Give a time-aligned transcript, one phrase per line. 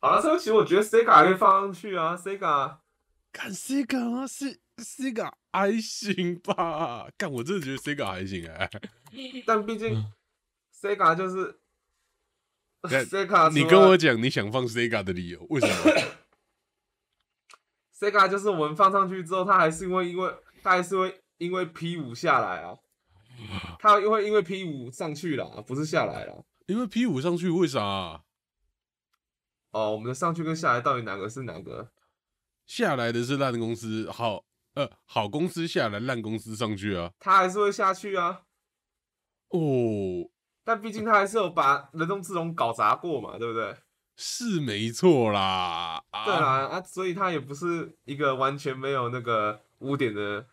[0.00, 2.76] 好了，这个其实我觉得 Sega 还可以放上去啊，Sega
[3.32, 7.08] 干 Sega 啊，是 Sega 还行吧？
[7.16, 8.70] 干，我真的觉得 Sega 还行哎、
[9.46, 10.04] 但毕竟
[10.80, 11.58] Sega 就是
[13.08, 15.74] Sega，你跟我讲你想放 Sega 的理由，为什么？
[17.98, 20.30] Sega 就是我们放上去之后，它还是因为因为
[20.62, 22.76] 它还是会因为 P 五下来啊，
[23.80, 26.44] 它会因为 P 五上去了，不是下来了。
[26.66, 28.22] 因为 P 五上去为啥、
[29.76, 31.90] 哦，我们的上去跟下来到底哪个是哪个？
[32.66, 34.42] 下来的是烂公司，好
[34.72, 37.12] 呃好公司下来，烂公司上去啊。
[37.20, 38.40] 他还是会下去啊。
[39.50, 40.30] 哦，
[40.64, 43.76] 但毕竟他还是有把人工智能搞砸过嘛，对不对？
[44.16, 46.02] 是没错啦。
[46.10, 50.46] 啊、对啦，啊，所以他也不是一个完全没有那个污点的，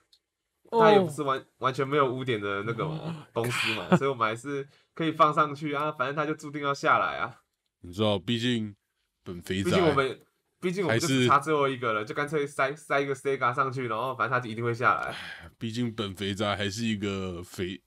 [0.70, 7.40] 哦它也不是完完全没有污点的那个嘛公司嘛，所以我们还是可以放上去啊，反正他就注定要下来啊。
[7.80, 8.76] 你知道，毕竟
[9.24, 10.20] 本肥毕仔，竟我们，
[10.60, 15.16] 毕竟我们就差最后一个了，就干脆塞塞一个 Sega 上去，然后反正它一定会下来。
[15.58, 17.82] 毕竟本肥仔还是一个肥，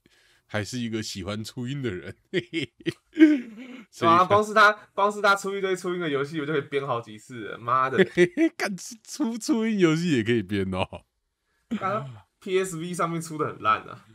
[0.45, 2.15] 还是一个喜欢初音的人。
[2.31, 2.93] 嘿嘿嘿
[3.89, 7.57] 所以对啊，光是他光是他出一堆初音的游戏，我就可以编好几次了。
[7.57, 11.05] 妈的，嘿嘿，干出初音游戏也可以编哦。
[12.41, 14.05] PSV 上面出的很烂啊。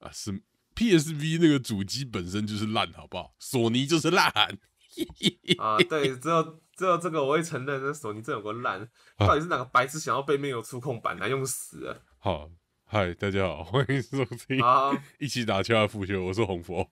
[0.00, 0.42] 啊，是
[0.74, 3.34] PSV 那个主机本身就是烂，好不好？
[3.38, 4.28] 索尼就是烂。
[5.58, 8.80] 啊，对，只有只有这个我会承认，那索尼真有个烂，
[9.16, 12.02] 啊到底是哪个白痴想要背面有触控板来用死了？
[12.18, 12.50] 好，
[12.84, 16.90] 嗨，大家好，欢迎收听好，一起打球的复修，我是红佛。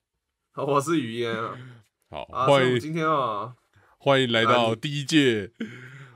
[0.55, 1.59] 我是雨嫣啊，
[2.11, 3.57] 好，啊，所以欢迎们今天哦，
[3.99, 5.53] 欢迎来到第一届，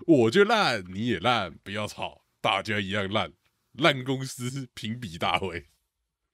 [0.07, 3.33] 我就烂，你也烂，不要吵，大家一样烂，
[3.73, 5.69] 烂公司评比大会。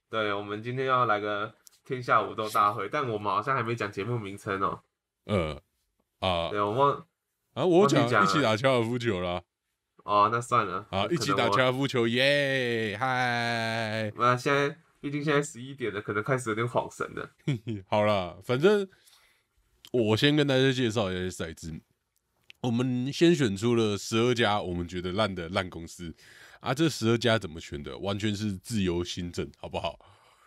[0.09, 4.83] 对，我们今天要来个天下武斗大会，但我们好像还没讲节目名称哦。
[5.27, 5.63] 呃
[6.19, 7.07] 啊对，我忘
[7.55, 9.43] 啊，我讲讲一起打高尔夫球啦，
[10.05, 17.31] 哦，那算了，啊，一起打高尔夫球，耶，嗨，那现在毕竟现在十一点了，可能开始有点恍神了。
[17.89, 18.89] 好啦，反正
[19.93, 21.81] 我先跟大家介绍一下赛制。
[22.61, 26.15] 我们先选出了十二家我们觉得烂的烂公司
[26.61, 27.99] 啊，这十二家怎么选的？
[27.99, 29.99] 完全是自由新政，好不好？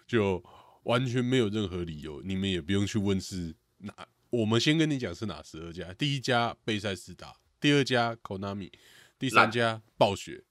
[0.08, 0.42] 就
[0.84, 3.94] 完全没有任何理由，你们也不用去问是哪。
[4.34, 5.94] 我们先跟你讲是哪十二家。
[5.94, 8.72] 第一家贝塞斯达，第二家 Konami，
[9.20, 10.44] 第三家暴雪，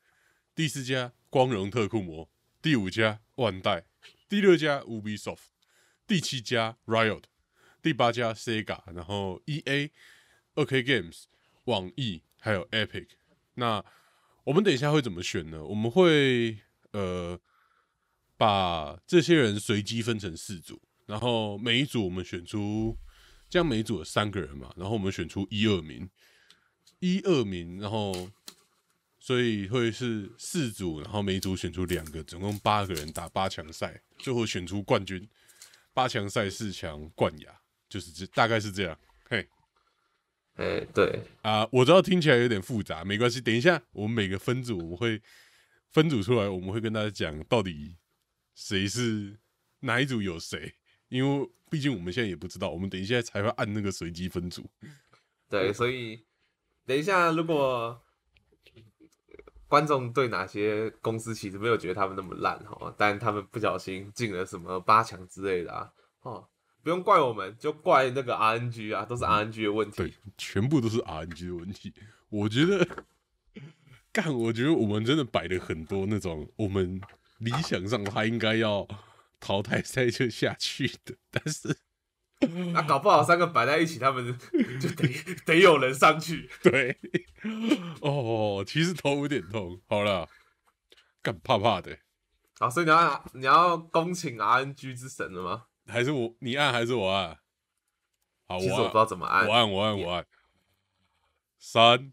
[0.55, 2.31] 第四家光荣特库摩，
[2.63, 3.85] 第五家万代，
[4.29, 5.49] 第六家 Ubisoft，
[6.07, 7.25] 第七家 Riot，
[7.83, 9.91] 第八家 Sega，然后 EA、
[10.55, 11.25] OK Games、
[11.65, 13.09] 网易还有 Epic。
[13.55, 13.85] 那
[14.45, 15.65] 我们等一下会怎么选呢？
[15.65, 16.59] 我们会
[16.93, 17.37] 呃
[18.37, 22.97] 把这些人随机分成四组，然后每一组我们选出，
[23.53, 26.09] 这样每一组有三个人嘛，然后我们选出一二名，
[27.01, 28.31] 一二名，然后
[29.19, 35.29] 所以会是四组，然后每一组选出两个，总共八个人打八强赛，最后选出冠军。
[35.93, 38.99] 八强赛四强冠亚，就是这大概是这样。
[39.29, 39.47] 嘿
[40.55, 45.21] 哎，对，啊、我知道听起来有点复杂，没关系，等一下我们每个分组我们会
[45.91, 47.99] 分组出来，我们会跟大家讲到底
[48.55, 49.39] 谁是
[49.81, 50.73] 哪一组有谁，
[51.13, 54.65] 因为毕竟我们现在也不知道，我们等一下才会按那个随机分组。
[55.51, 56.25] 对，所以
[56.87, 58.01] 等一下，如果
[59.69, 66.49] 观众对哪些公司其实没有觉得他们那么烂哈，但他们不小心进了什么八强之类的啊，哦，
[66.83, 71.93] 不用怪我们，就怪那个 RNG 啊，都是 RNG 的问题对。，全部都是 RNG 的问题。
[72.31, 72.89] 我觉得，
[74.11, 76.99] 干，我觉得我们真的摆了很多那种我们
[77.39, 78.89] 理想上他应该要
[79.43, 81.77] 淘汰赛就下去的，但是
[82.73, 84.25] 那、搞不好三个摆在一起，他们
[84.81, 85.09] 就得
[85.45, 86.49] 得有人上去。
[86.63, 86.97] 对，
[88.01, 89.81] 哦，其实头有点痛。
[89.89, 90.29] 好了，
[91.21, 91.99] 干怕怕的，
[92.59, 95.67] 好，所以你要你要恭请 RNG 之神了吗？
[95.89, 97.39] 还是我你按还是我按？
[98.47, 99.53] 好，其实我不知，道怎么按我。
[99.53, 100.27] 按，我按，我按。
[101.59, 102.13] 三、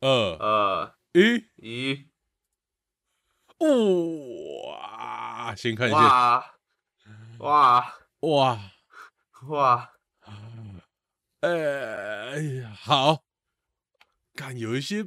[0.00, 2.08] 二、二，一，一，
[3.58, 5.01] 哇！
[5.56, 6.44] 先看一下，哇，
[7.40, 8.60] 哇，哇，
[9.48, 9.92] 哇，
[11.40, 13.24] 呃，哎呀，好，
[14.34, 15.02] 看有一些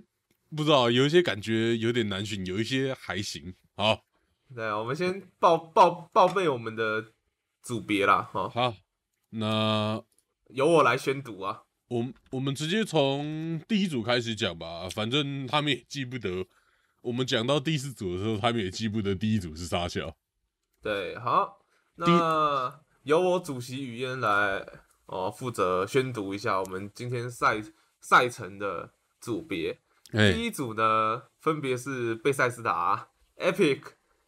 [0.56, 3.56] 不知道，有一些感觉有点难寻，有一些还行。
[3.78, 4.04] 好，
[4.54, 7.14] 对，我们先报报报备我们的
[7.62, 8.76] 组别啦，哈，好，
[9.30, 10.04] 那
[10.50, 11.64] 由我来宣读啊。
[11.88, 16.46] 我们我们直接从第一组开始讲吧，反正他们也记不得。
[17.02, 20.18] 我们讲到第四组的时候，他们也记不得第一组是啥小。
[20.86, 21.66] 对，好，
[21.96, 24.64] 那由我主席语嫣来
[25.08, 27.60] 哦负责宣读一下我们今天赛
[28.00, 29.82] 赛程的组别。
[30.12, 33.82] 哎、第一组呢，分别是贝塞斯达、Epic、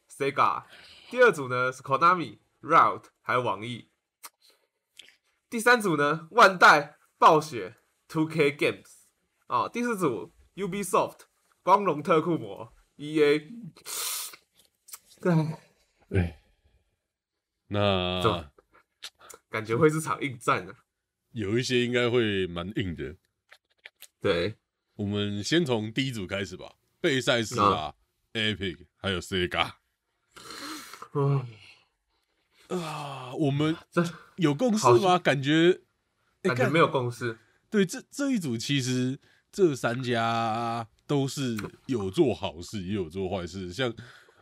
[0.09, 0.63] Sega；
[1.11, 3.91] 第二组呢是 Konami、Riot 还有网易；
[5.51, 7.75] 第三组呢，万代、暴雪、
[8.07, 8.83] Two K Games；
[9.45, 11.19] 哦、第四组 Ubisoft、
[11.61, 13.47] 光荣特库摩、EA。
[15.21, 15.33] 对，
[16.19, 16.41] 哎，
[17.67, 18.51] 那
[19.49, 20.75] 感觉会是场硬战啊。
[21.31, 23.15] 有一些应该会蛮硬的。
[24.19, 24.55] 对，
[24.95, 27.93] 我们先从第一组开始吧，贝塞斯啊、
[28.33, 29.73] Epic 还有 Sega
[31.13, 31.45] 嗯，
[32.69, 34.03] 啊，我们这
[34.37, 35.19] 有共识好吗？
[35.19, 35.81] 感觉，
[36.41, 37.37] 感觉没有共识。
[37.69, 39.19] 对，这这一组其实
[39.51, 43.71] 这三家都是有做好事，也有做坏事。
[43.71, 43.93] 像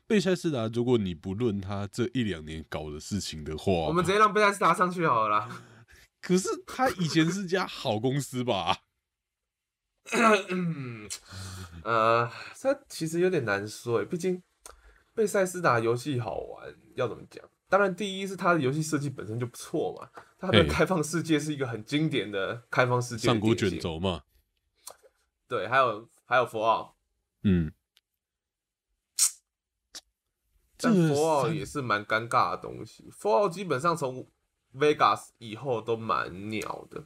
[0.07, 5.63] 贝塞斯达，如果你不论他这一两年搞的事情的话，我们直接让贝塞斯达上去好了啦。
[6.21, 8.81] 可是他以前是家好公司吧？
[10.49, 11.09] 嗯，
[11.83, 14.41] 呃，这其实有点难说诶，毕竟
[15.15, 17.43] 贝塞斯达游戏好玩，要怎么讲？
[17.67, 24.21] 当然，第一是它的游戏设计本身就不错嘛，它的嘿开放世界是一个很经典的开放世界上古卷，轴嘛，
[25.47, 26.95] 对，还有还有佛奥，
[27.41, 27.71] 嗯，
[30.77, 33.09] 但这佛奥三也是蛮尴尬的东西。
[33.11, 34.27] 佛奥基本上从
[34.73, 37.05] Vegas 以后都蛮鸟的，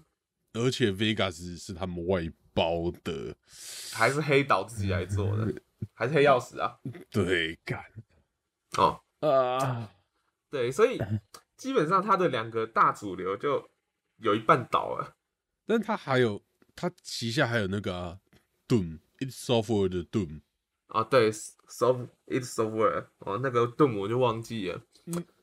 [0.53, 3.35] 而且 Vegas 是他们外包的，
[3.93, 5.53] 还是黑岛自己来做的，
[5.93, 6.79] 还是黑曜石啊？
[7.11, 7.83] 对，干
[8.77, 9.91] 哦，啊，
[10.49, 10.99] 对，所以
[11.55, 13.69] 基本上它的两个大主流就
[14.17, 15.15] 有一半倒了。
[15.65, 16.43] 但他还有
[16.75, 18.19] 他旗下还有那个、啊、
[18.67, 20.41] Doom It Software 的 Doom，
[20.89, 24.81] 啊，对，soft it software，哦，那个盾我就忘记了，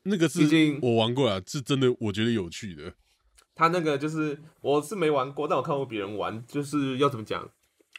[0.03, 2.93] 那个是毕竟我玩过啊，是真的我觉得有趣的。
[3.55, 7.49] 他那个就是我是没玩过，但我看过别人玩，就是要怎么讲，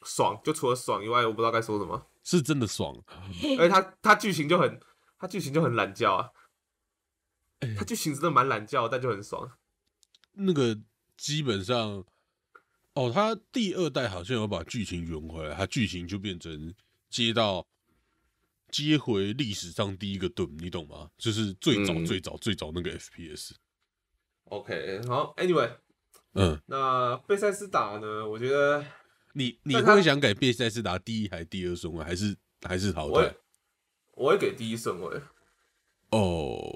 [0.04, 2.06] 爽，就除了爽以外，我不知道该说什么。
[2.22, 2.94] 是真的爽，
[3.58, 4.80] 而且他他剧情就很，
[5.18, 6.30] 他剧情就很懒觉啊，
[7.60, 9.50] 哎他剧情真的蛮懒觉，但就很爽。
[10.34, 10.78] 那个
[11.16, 12.04] 基本上，
[12.94, 16.72] 哦，他第二代好像有把剧情圆回来，他剧情就变成
[17.08, 17.66] 接到
[18.70, 21.10] 接回历史上第一个盾，你懂吗？
[21.16, 23.52] 就是最早嗯最早最早那个 FPS。
[24.44, 25.76] OK，好，Anyway，
[26.34, 28.28] 嗯，那贝塞斯达呢？
[28.28, 28.84] 我觉得
[29.32, 33.34] 你你会想给贝塞斯达第一还第二顺位，还是还是淘汰
[34.14, 34.38] 我会？
[34.38, 35.20] 给第一顺位。
[36.10, 36.74] 哦，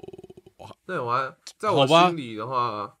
[0.85, 2.97] 那，我还在我心里的话，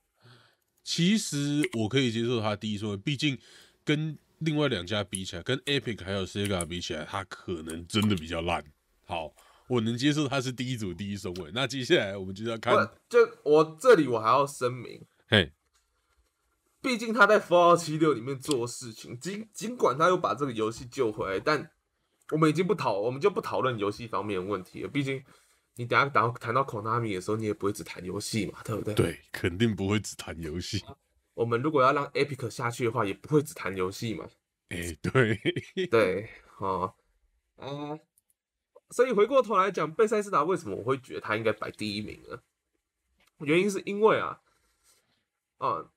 [0.83, 3.37] 其实我可以接受他第一顺位，毕竟
[3.83, 8.63] 跟另外两家比起来，跟 Epic 还有 Sega 比起来，它可能真的比较烂。
[9.05, 9.33] 好，
[9.67, 11.51] 我能接受它是第一组第一顺位。
[11.53, 12.75] 那接下来我们就要看，
[13.09, 15.51] 就我这里我还要声明，嘿，
[16.81, 21.71] 毕竟他在《Fallout 七六》里面做事情，尽尽管他又把这个游戏救回来，但
[22.31, 24.89] 我们已经不讨，我们就不讨论游戏方面的问题了。
[24.89, 25.23] 毕竟
[25.75, 28.93] 你等下谈谈到 Konami 的时候，你也不会只谈游戏嘛，对不对？。
[28.93, 30.83] 对，肯定不会只谈游戏。
[31.33, 34.27] 我们如果要让 Epic 下去的话，也不会只谈游戏嘛。
[34.69, 35.39] 哎、对，
[35.89, 36.93] 对，哦，
[37.57, 37.99] 啊，
[38.89, 42.39] 所以回过头来讲，贝塞斯达为什么我会觉得他应该摆第一名呢？
[43.39, 44.39] 原因是因为啊，
[45.57, 45.67] 啊，《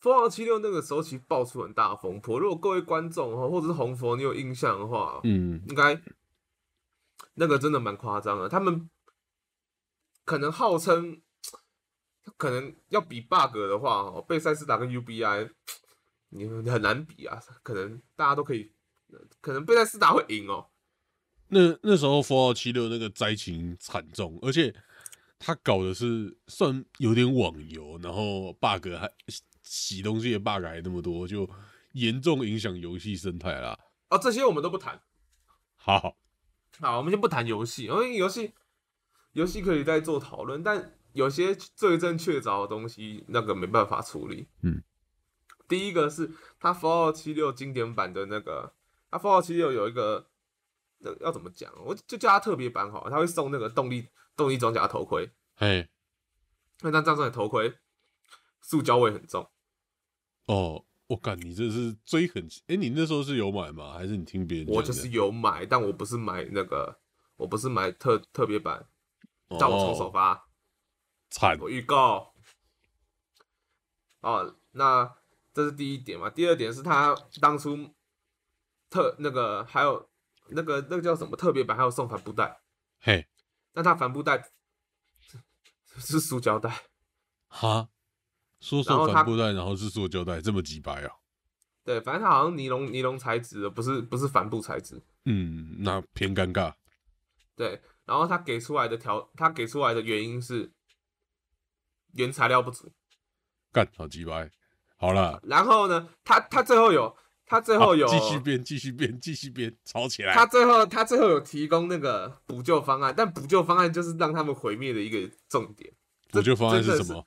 [0.00, 2.38] Fallout 七六》那个时候其实爆出很大的风波。
[2.38, 6.00] 如果各位观众哈，或者是红佛你有印象的话，嗯，应该
[7.34, 8.48] 那个真的蛮夸张的。
[8.48, 8.88] 他们
[10.24, 11.20] 可能号称，
[12.36, 15.50] 可能要比 bug 的话，哦，贝塞斯达跟 UBI，
[16.30, 17.40] 你 你很难比啊。
[17.62, 18.72] 可能大家都可以，
[19.40, 20.68] 可能贝塞斯达会赢哦。
[21.48, 24.74] 那那时候《Fallout 七六》那个灾情惨重，而且
[25.38, 29.10] 他搞的是算有点网游，然后 bug 还
[29.62, 31.48] 洗东西的 bug 还那么多，就
[31.92, 33.78] 严重影响游戏生态啦。
[34.10, 35.00] 哦，这些我们都不谈。
[35.76, 36.18] 好，
[36.80, 38.52] 好，我们先不谈游戏，因为游戏
[39.32, 44.46] 游戏可以再做讨论，但有些罪证确凿的东西，那个没办法处理。
[44.62, 44.82] 嗯，
[45.68, 48.72] 第一个是他 Fallout 七六经典版的那个，
[49.10, 50.28] 他 Fallout 七六有一个，
[50.98, 51.72] 那要怎么讲？
[51.84, 55.88] 我就叫他特别版好了，它会送那个动力动力装甲头盔，嘿，
[56.80, 57.74] 那张张装甲头盔
[58.60, 59.48] 塑胶味很重。
[60.46, 63.92] 哦，我干，你这是追很，哎、你那时候是有买吗？
[63.94, 64.68] 还是你听别人？
[64.68, 66.98] 我就是有买，但我不是买那个，
[67.36, 68.86] 我不是买特特别版，
[69.58, 70.47] 叫我从首哦发。
[71.30, 72.34] 惨，我预告。
[74.20, 75.14] 哦，那
[75.54, 76.28] 这是第一点嘛。
[76.28, 77.94] 第二点是他当初
[78.90, 80.08] 特那个还有
[80.48, 82.60] 那个那个叫什么特别版，还有送帆布袋，
[83.00, 83.26] 嘿，
[83.74, 84.50] 那他帆布袋
[85.96, 86.84] 是塑胶袋，
[87.48, 87.88] 哈，
[88.60, 91.14] 说送帆布袋，然后是塑胶袋，这么几白啊？
[91.84, 95.02] 对，反正它好像尼龙尼龙材质的，不是不是帆布材质。
[95.24, 96.74] 嗯，那偏尴尬。
[97.54, 100.70] 对，然后他给出来的条，他给出来的原因是
[102.12, 102.92] 原材料不足。
[103.72, 104.50] 干，好鸡掰。
[104.96, 110.34] 好了，然后呢，他他最后有，他最后有继续编，继续编，继续编，吵起来。
[110.34, 115.92] 他最后他最后有提供那个补救方案，但补救方案就是让他们毁灭的一个重点。
[116.30, 117.26] 补救方案是什么？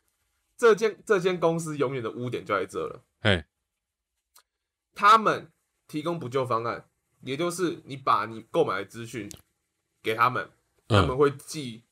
[0.57, 3.03] 这间这间公司永远的污点就在这了。
[3.21, 3.45] 嘿，
[4.93, 5.49] 他们
[5.87, 6.85] 提供补救方案，
[7.21, 9.27] 也就是你把你购买的资讯
[10.03, 10.51] 给他们，
[10.87, 11.83] 他们会寄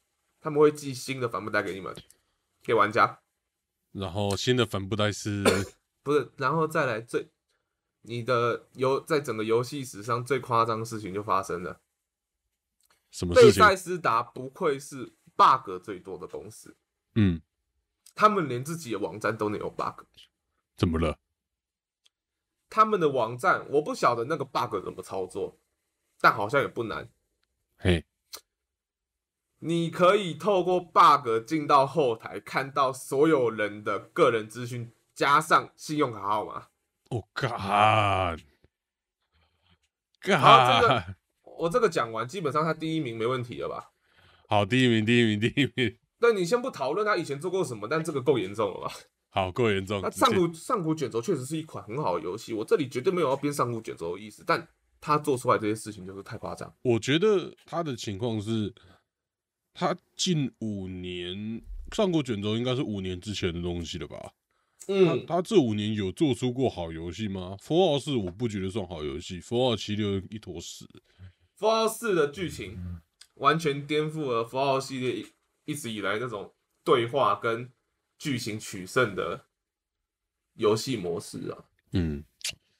[0.42, 1.96] 他们会寄新的帆布袋给你们，
[2.70, 3.22] 给玩家。
[3.94, 5.44] 然后新的帆布袋是
[6.04, 6.32] 不是？
[6.38, 7.28] 然后再来最
[8.04, 11.82] 你的游在整个游戏史上最夸张的事情就发生了。
[13.10, 13.48] 什么事情？
[13.48, 16.78] 贝塞斯达不愧是 bug 最多的公司。
[17.16, 17.42] 嗯，
[18.14, 20.04] 他们连自己的网站都能有 bug。
[20.78, 21.18] 怎么了？
[22.70, 25.60] 他们的网站我不晓得那个 bug 怎么操作，
[26.22, 27.10] 但好像也不难。
[27.78, 28.06] 嘿。
[29.62, 36.68] 你可以透过 bug 进到后台，看到所有人的个人资讯，加上信用卡号码。
[37.10, 38.40] 我 God，God，
[40.24, 40.38] 这
[40.88, 41.04] 个
[41.44, 43.92] 我这个讲完，基本上他第一名没问题了吧？
[44.48, 45.98] 好，第一名，第一名，第一名。
[46.20, 48.94] 那你先不讨论他以前做过什么，但这个够严重了吧？
[49.30, 50.00] 好，够严重。
[50.02, 54.66] 那上古上古卷轴确实是一款很好的游戏，我这里绝对没有要编上古卷轴的意思，但
[55.02, 56.74] 他做出来这些事情就是太夸张。
[56.84, 58.74] 我觉得他的情况是。
[59.80, 61.62] 他近五年
[61.94, 64.34] 上过卷轴，应该是五年之前的东西了吧？
[64.90, 67.56] 嗯，他这五年有做出过好游戏吗？
[67.64, 70.84] 《佛奥四》我不觉得算好游戏，《佛奥七六》一坨屎。
[71.56, 73.00] 《佛奥四》的剧情
[73.36, 75.26] 完全颠覆了《佛奥》系列
[75.64, 77.72] 一直以来那种对话跟
[78.18, 79.46] 剧情取胜的
[80.56, 81.64] 游戏模式啊。
[81.94, 82.22] 嗯，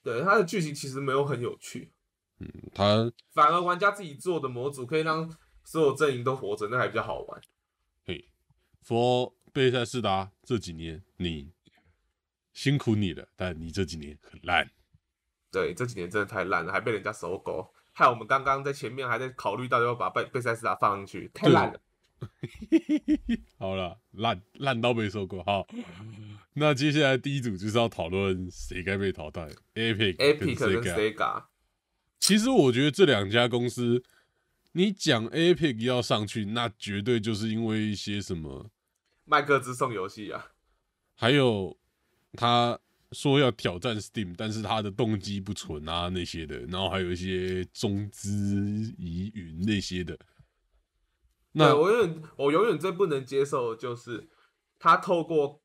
[0.04, 1.94] 对，它的剧情其实没有很有趣。
[2.40, 5.34] 嗯，他反而玩家自己做的模组可以让。
[5.70, 7.42] 所有阵营都活着，那还比较好玩。
[8.04, 8.28] 嘿，
[8.82, 11.52] 佛贝塞斯达这几年你
[12.54, 14.68] 辛苦你了，但你这几年很烂。
[15.52, 21.80] 对，这几年真的太烂了，还被人家收购，害我们刚刚在前面还在考虑到要把贝贝塞斯达放上去，太烂了。
[23.60, 25.44] 好了，烂烂到被收购。
[25.44, 25.68] 好，
[26.54, 31.44] 那接下来第一组就是要讨论谁该被淘汰，Epic、Epic 跟 Sega。
[32.20, 34.04] 其实我觉得这两家公司。
[34.74, 38.70] 你讲 Epic 要上去，那绝对就是因为一些什么
[39.26, 40.52] 麦克之送游戏啊，
[41.16, 41.78] 还有
[42.34, 42.80] 他
[43.12, 50.18] 说要挑战 Steam，但是他的动机不纯啊那些的，然后还有一些中资疑云那些的。
[51.54, 54.30] 那我永远我永远最不能接受的就是
[54.78, 55.64] 他透过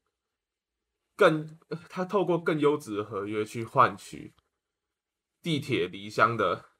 [1.14, 1.58] 更
[1.90, 4.32] 他透过更优质的合约去换取
[5.42, 6.70] 地铁离乡的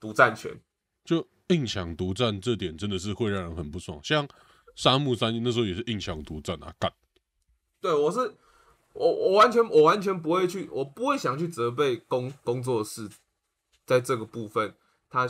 [0.00, 0.60] 独占权。
[1.04, 4.28] 就硬抢独占这点真的是会让人很不爽，像
[4.76, 6.92] 沙漠三那时候也是硬抢独占啊，干。
[7.80, 8.18] 对，我是
[8.92, 13.08] 我我完全我完全不会去，我不会想去责备工工作室
[13.84, 14.74] 在这个部分，
[15.08, 15.28] 他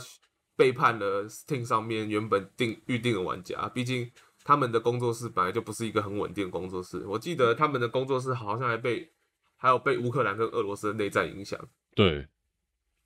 [0.55, 4.11] 背叛了 Steam 上面原本定预定的玩家，毕竟
[4.43, 9.11] 他们的工作室本来就不是一个很稳定的工作室，我记得他们的工作室好像还被
[9.55, 11.59] 还有被乌克兰跟俄罗斯的内战影响。
[11.95, 12.27] 对，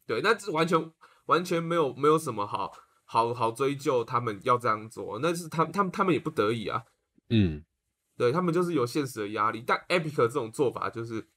[0.05, 0.91] 对，那这完全。
[1.25, 2.72] 完全没有没有什么好
[3.03, 6.84] 好好追究他们要这样做，那是他他们他们也不得已啊。
[7.29, 7.63] 嗯，
[8.17, 9.63] 对他们就是有现实的压力。
[9.65, 11.27] 但 Epic 这种做法就是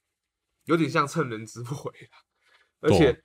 [0.65, 1.67] 有点像趁人之危
[2.11, 2.17] 啊，
[2.81, 3.25] 而且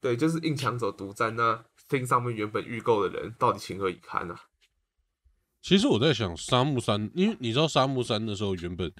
[0.00, 1.34] 对，就是硬抢走独占。
[1.34, 4.40] 那听上面原本预购的人到底情何以堪啊？
[5.62, 8.92] 其实我在想，沙漠山，因为你知道沙漠山的时候原本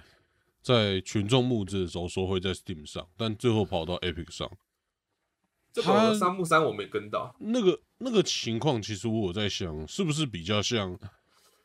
[0.63, 4.51] 在群众募资的时候说会在 Steam 上，但最后跑到 Epic 上。
[5.83, 10.99] 他沙木山我没跟到，那个那个情况，其实我在想，是不是比较像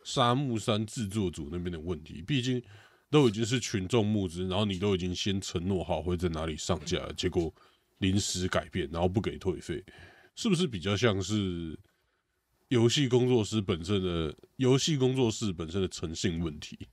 [0.03, 2.22] 沙木山制作组那边的问题？
[2.22, 2.62] 毕竟
[3.10, 7.53] 都已经是群众募资，然后你都已经先承诺好会在哪里上架，结果
[8.00, 9.84] 临时改变，然后不给退费，
[10.36, 11.77] 是不是比较像是
[12.70, 16.88] 游戏工作室本身的游戏工作室本身的诚信问题？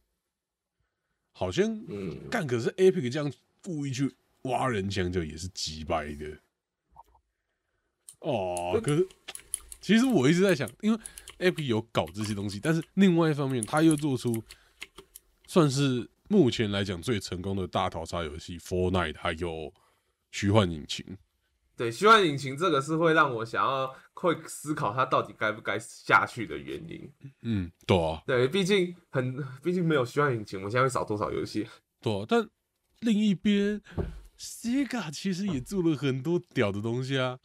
[1.33, 3.33] 好像嗯，干可是 Epic 这样
[3.63, 6.37] 故意去挖人墙角也是鸡掰的。
[8.21, 9.07] 哦，可是
[9.81, 10.99] 其实我一直在想，因为
[11.39, 14.43] Epic 有搞这些东西，但是另外一方面，他又做出
[15.47, 19.73] 算是目前来讲最成功的大逃杀游戏《Fortnite》，还有
[20.33, 21.17] 虚幻引擎。
[21.77, 27.13] 对，虚幻引擎这个是会让我想要会思考它到底该不该下去的原因。
[27.43, 31.67] 嗯，对啊，对，毕竟很，毕竟没有虚幻引擎，我们现在会少多少游戏？
[32.01, 32.49] 对啊，但
[33.01, 33.81] 另一边。
[34.41, 37.37] Sega 其实也做了很多屌的东西啊，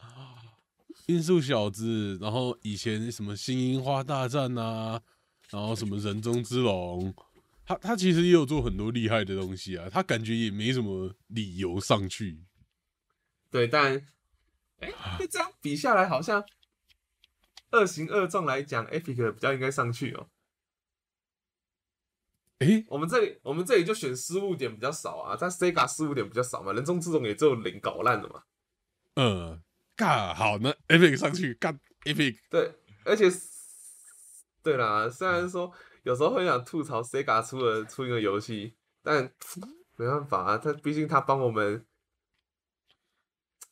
[1.06, 5.02] 音速小子，然后以前什么新樱花大战啊，
[5.50, 7.14] 然后什么人中之龙，
[7.64, 12.44] 他他其实也有做很多厉害的东西啊，他感觉也没什么理由上去。
[13.50, 13.94] 对，但
[14.80, 16.44] 哎，那这样比下来，好像
[17.70, 20.28] 二行二状来讲，Epic 比较应该上去哦。
[22.60, 28.42] 哎，我们这里我们这里就选失误点比较少啊，但 Sega 失误点比较少嘛，人中之龙也只有零搞烂了嘛。
[29.16, 29.62] 嗯，
[29.96, 32.38] 干好，那 Epic 上去干 Epic。
[32.50, 32.74] 对，
[33.04, 33.30] 而且
[34.62, 35.72] 对啦，虽然说
[36.02, 39.32] 有时候会想吐槽 Sega 出了出一个游戏，但
[39.96, 41.86] 没办法啊，他毕竟他帮我们，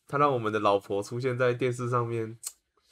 [0.06, 2.38] 他让我们的老婆出现在电视上面，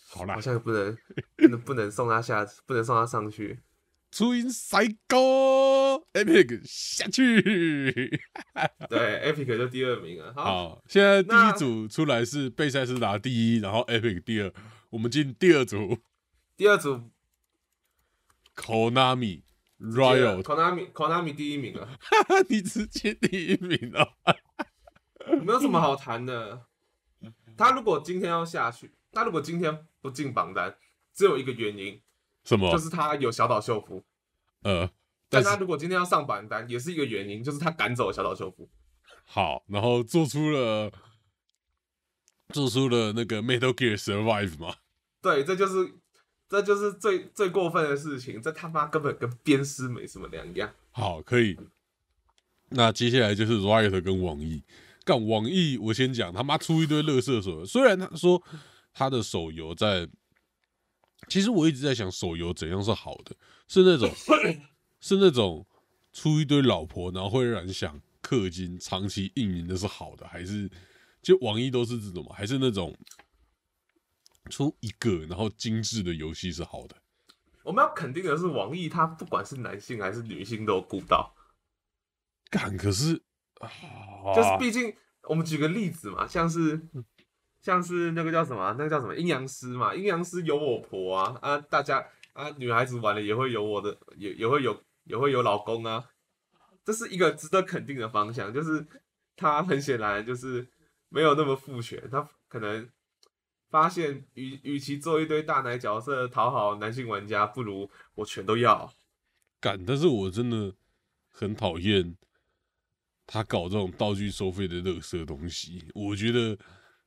[0.09, 0.99] 好啦好，像也不能
[1.37, 3.61] 不能不能送他下，不能送他上去。
[4.11, 8.21] 初音赛高 Epic 下去。
[8.89, 10.33] 对，Epic 就第二名啊。
[10.35, 14.53] 好，好，现在第一那组出来是贝塞斯拿第一，然后 Epic 第二，
[14.91, 15.99] 我们进第二组
[16.57, 17.11] 第二组
[18.57, 19.43] Konami
[19.79, 21.89] Riot，Konami Konami 第一名啊，
[22.49, 24.17] 你直接第一名了。
[25.43, 26.67] 没有什么好谈的。
[27.57, 30.77] 他如果今天要下去，他如果今天不进榜单，
[31.15, 32.01] 只有一个原因，
[32.45, 32.71] 什么？
[32.73, 34.03] 就是他有小岛秀夫。
[34.63, 34.89] 呃，
[35.29, 38.69] 但但他如果今天要上榜单，也是一个原因，就是他赶走了小岛秀夫。
[39.25, 40.91] 好，然后做出了
[42.49, 44.75] 做出了那个 Metal Gear Survive 嘛。
[45.23, 45.95] 对，这就是
[46.49, 50.73] 这就是最最过分的事情，这他妈根本跟鞭尸没什么两样。
[50.91, 51.57] 好，可以。
[52.71, 54.63] 那接下来就是 Riot 跟网易。
[55.05, 57.65] 干网易，我先讲，他妈出一堆乐色手游。
[57.65, 58.43] 虽然他说
[58.93, 60.09] 他的手游在，
[61.29, 63.37] 其实我一直在想，手游怎样是好的？
[63.69, 64.11] 是那种
[65.01, 65.67] 是那种
[66.13, 70.71] 出一堆老婆，然后会让人想氪金、长期运营的是好的，还是
[71.23, 72.33] 就网易都是这种吗？
[72.35, 72.97] 还是那种
[74.51, 76.97] 出一个然后精致的游戏是好的？
[77.63, 81.35] 我们要肯定的是，网易它不管是男性还是女性都有顾到，
[82.51, 83.23] 干，可是
[84.35, 84.93] 就是毕竟
[85.25, 86.81] 我们举个例子嘛，像是
[87.61, 96.05] 像是那个叫什么，那个叫什么阴阳师嘛，阴阳师有我婆啊啊，大家啊女孩子玩了也会有我的，也也会有也会有老公啊，
[96.85, 98.87] 这是一个值得肯定的方向，就是
[99.37, 100.67] 他很显然就是
[101.09, 102.89] 没有那么父权，他可能
[103.69, 108.93] 发现与与其做一堆大奶角色讨好男性玩家，不如我全都要。
[109.61, 110.75] 干，但是我真的
[111.29, 112.17] 很讨厌
[113.27, 115.85] 他搞这种道具收费的垃圾东西。
[115.95, 116.59] 我觉得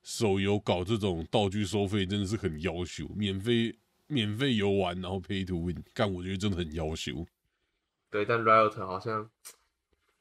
[0.04, 3.76] 手游搞这种道具收费真的是很要求，免费
[4.08, 7.26] 免费游玩，然后 pay to win，干，我觉得真的很要求。
[8.12, 9.30] 对，但 Riot 好像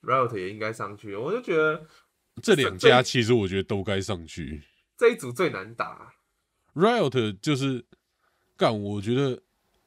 [0.01, 1.87] Riot 也应该上去，我就觉得
[2.41, 4.63] 这两家其实我觉得都该上去。
[4.97, 6.15] 这一组最难打。
[6.75, 7.85] Riot 就是
[8.57, 9.43] 干，我觉得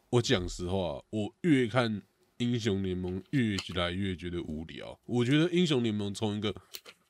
[0.10, 2.04] 我讲实话，我越看
[2.38, 5.00] 英雄联盟越来越觉得无聊。
[5.06, 6.54] 我觉得英雄联盟从一个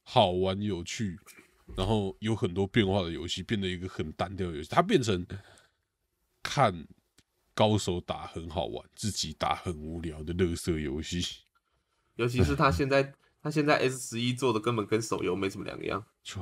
[0.03, 1.19] 好玩有趣，
[1.75, 5.25] 然后有很多变化的游戏，变得一个很单调的游戏，它变成
[6.43, 6.87] 看
[7.53, 11.43] 高手打很好玩，自己打很无聊的乐色游戏。
[12.15, 16.05] 尤其是他现在他现在 S 十一做的根本跟手游没什么两样。
[16.23, 16.41] 就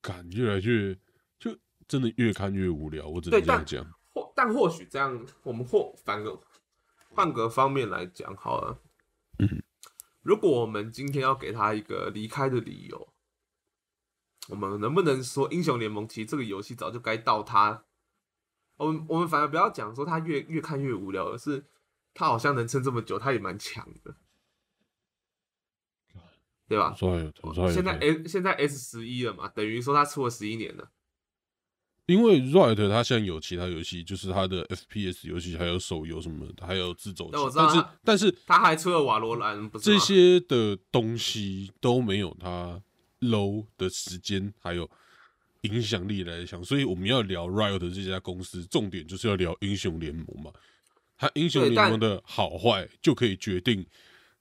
[0.00, 0.96] 感越来越
[1.38, 1.56] 就
[1.88, 3.94] 真的越看越无聊，我只对能这样讲。
[4.12, 6.38] 或但或许这样，我们或反个
[7.10, 8.78] 换个方面来讲好了。
[9.38, 9.62] 嗯，
[10.22, 13.11] 如果我们今天要给他一个离开的理由，
[14.48, 17.84] 我们能不能说英雄联盟其实这个游戏早就该到他？
[18.76, 21.64] 我们我们反而不要讲说他越越看越无聊，而是
[22.14, 24.16] 他好像能撑这么久，他也蛮强的，
[26.66, 26.94] 对吧？
[27.72, 30.90] 现在 S 现在 S 十一了嘛，等于说他出了十一年了。
[32.06, 42.82] 因为 Riot 它现在有其他游戏，就是它的 FPS 游戏，还有手游什么的，还有自走棋但是但是他还出了瓦罗兰，不是这些的东西都没有它
[43.22, 44.88] low 的时间还有
[45.62, 50.52] 影响力来讲，所以我们要聊 Riot 这家公司，重点就是要聊英雄联盟嘛。
[51.16, 53.86] 它英雄联盟的好坏就可以决定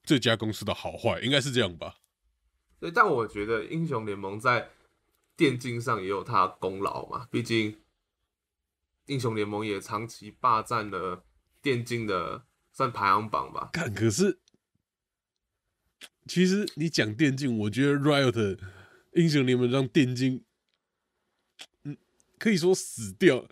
[0.03, 1.97] 这家公司的好坏，应该是这样吧？
[2.79, 4.69] 对，但我觉得英雄联盟在
[5.37, 7.77] 电竞上也有它的功劳嘛，毕竟
[9.05, 11.23] 英雄联盟也长期霸占了
[11.61, 13.69] 电竞的算排行榜吧。
[13.73, 14.39] 看，可是
[16.27, 18.60] 其实你讲电竞，我觉得 Riot
[19.13, 20.43] 英雄联盟让电竞，
[21.84, 21.97] 嗯，
[22.38, 23.47] 可以说死掉。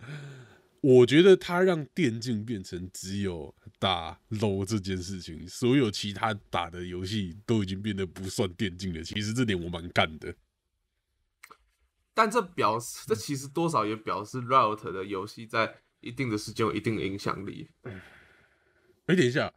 [0.82, 9.02] 我觉得他让电竞变成只有打 low 这件事情，所有其他打的游戏都已经变得不算电竞了。
[9.02, 10.34] 其实这点我蛮干的。
[12.14, 17.68] 但这表示，这其实多少也表示 Riot 的游戏在一定的时间有一定的影响力。
[17.82, 19.52] 哎，等一下，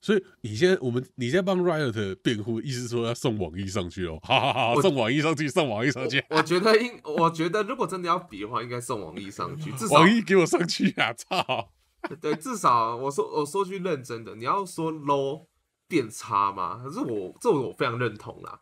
[0.00, 4.18] 所以你现在我们你在帮 Riot 辩护，意思说要送网易上去哦？
[4.22, 6.24] 好好好，送网易上去，送网易上去。
[6.30, 9.72] 我觉得应，我觉得如果真的要比的话，应该送网易上去。
[9.72, 11.12] 至少网易给我上去啊！
[11.12, 11.72] 操！
[12.20, 15.46] 对，至少我说我说句认真的，你要说 low
[15.88, 18.60] 变差嘛，可是我这我非常认同啦。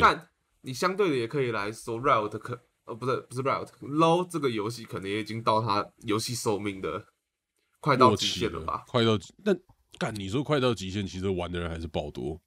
[0.00, 0.28] 但
[0.62, 7.06] 你相对的也可以来说，Riot 可呃不是不是 Riot，low 这个游戏可能也已经到它游戏寿命的
[7.78, 8.84] 快到极限了吧？
[8.88, 9.56] 快到但
[9.98, 12.40] 干你说快到极限，其实玩的人还是爆多。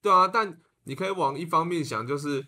[0.00, 2.46] 对啊，但你可以往一方面想，就是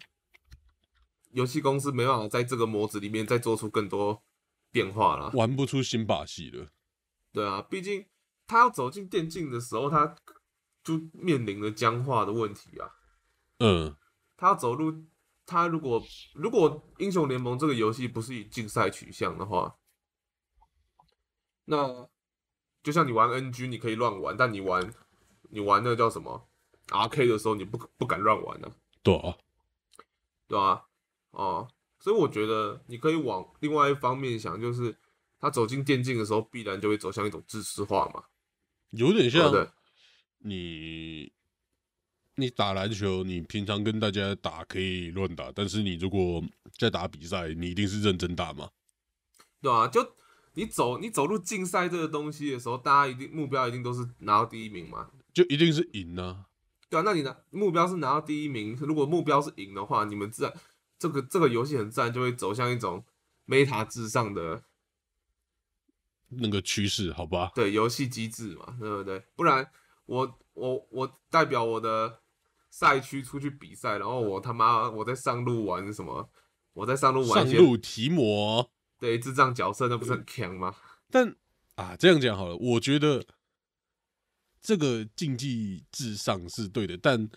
[1.33, 4.23] 游戏公司没办法在这个模子里面再做出更多
[4.71, 6.68] 变化了，玩不出新把戏了。
[7.33, 8.07] 对啊，毕竟
[8.47, 10.16] 他要走进电竞的时候，他
[10.83, 12.90] 就面临了僵化的问题啊。
[13.59, 13.97] 嗯，
[14.37, 15.05] 他要走入，
[15.44, 16.03] 他如果
[16.35, 19.77] 如果英雄联盟这个游戏不是以竞赛取向的话，
[21.64, 22.09] 那
[22.83, 24.93] 就像你玩 NG，你可以乱玩，但你玩
[25.51, 26.49] 你玩那个叫什么
[26.88, 28.71] RK 的时候，你不不敢乱玩呢？
[29.03, 29.37] 对啊，
[30.47, 30.85] 对啊，
[31.31, 34.97] 哦，所以我觉得你可以往另外一方面想，就是
[35.38, 38.25] 他走进电竞的时候，必然就会走向一种知识化嘛，
[38.91, 39.69] 有点像对
[40.38, 41.33] 你。
[42.41, 46.41] 你打篮球，你平常跟大家打可以乱打，但是你如果
[46.79, 48.71] 在打比赛，你一定是认真打嘛？
[49.61, 50.01] 对啊，就
[50.59, 55.09] 你走你走入竞赛这个东西的时候，大家一定目标一定都是拿到第一名嘛？
[55.33, 56.47] 就一定是赢呢？
[56.90, 57.37] 对啊，那你呢？
[57.51, 60.53] 目标是拿到第一名，如果目标是赢的话，你们自然
[60.99, 63.05] 这个这个游戏很自然就会走向一种
[63.47, 64.64] meta 至上的
[66.31, 67.53] 那个趋势，好吧？
[67.55, 69.23] 对，游戏机制嘛，对不对？
[69.37, 69.71] 不然
[70.07, 72.18] 我我我代表我的。
[72.71, 76.29] 赛区出去比赛，然后我他妈我在上路玩什么？
[76.75, 80.75] 我在上路玩上路提魔，对智障角色，那不是很强吗？
[81.11, 81.35] 但
[81.77, 83.25] 啊，这样讲好了，我觉得
[84.61, 87.29] 这个竞技至上是对的，但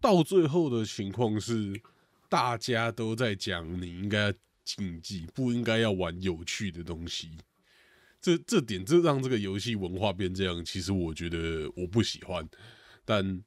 [0.00, 1.80] 到最后的情况是，
[2.28, 4.32] 大家都在讲你应该
[4.64, 7.38] 竞技，不应该要玩有趣的东西。
[8.20, 12.48] 这这点，这让这个游戏文化变这样，其实我觉得我不喜欢，
[13.04, 13.44] 但。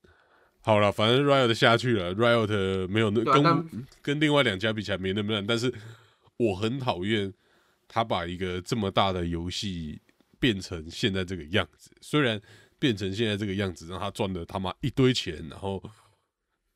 [0.62, 5.74] 好了，反正 Riot 下去了，Riot 没有那跟跟另外两家比起来没那么烂，但是
[6.40, 7.34] 我很讨厌
[7.88, 10.02] 他把一个这么大的游戏
[10.40, 11.92] 变成现在这个样子。
[12.02, 12.42] 虽然
[12.80, 15.84] 变成现在这个样子，让他赚了他妈一堆钱，然后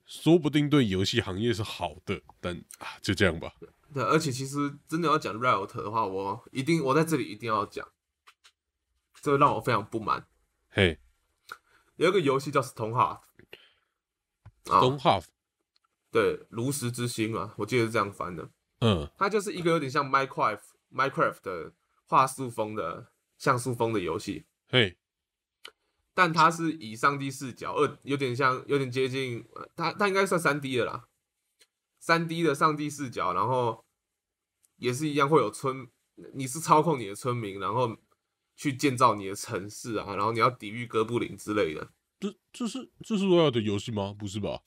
[0.05, 3.53] 说不定对游戏行业是好的，但啊，就这样吧。
[3.93, 7.87] 对，而且其实真的要讲 Riot 的话，我一定我在这里一定要讲，
[9.21, 10.27] 这让我非常不满。
[10.69, 10.99] 嘿，
[11.95, 12.61] 有一个游戏叫。
[14.65, 15.25] Stone Half，
[16.09, 18.49] 对，炉石之心啊，我记得是这样翻的。
[18.83, 20.59] 嗯，它就是一个有点像 Minecraft
[20.93, 21.73] Minecraft 的
[22.05, 24.45] 画素风的像素风的游戏。
[24.67, 24.97] 嘿，
[26.13, 31.07] 但它是以上帝视角，二有点像，有点接近，它它应该算三 D 的啦，
[31.99, 33.85] 三 D 的上帝视角，然后
[34.75, 35.87] 也是一样会有村，
[36.33, 37.95] 你是操控你的村民，然后
[38.55, 41.89] 去建造你的城市啊，然后你要抵御哥布林之类的。
[42.19, 44.13] 这这是这是 Riot 的游戏吗？
[44.17, 44.61] 不是吧？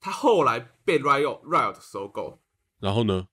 [0.00, 2.40] 他后来被 Riot Riot 收购，
[2.82, 3.28] 然后呢？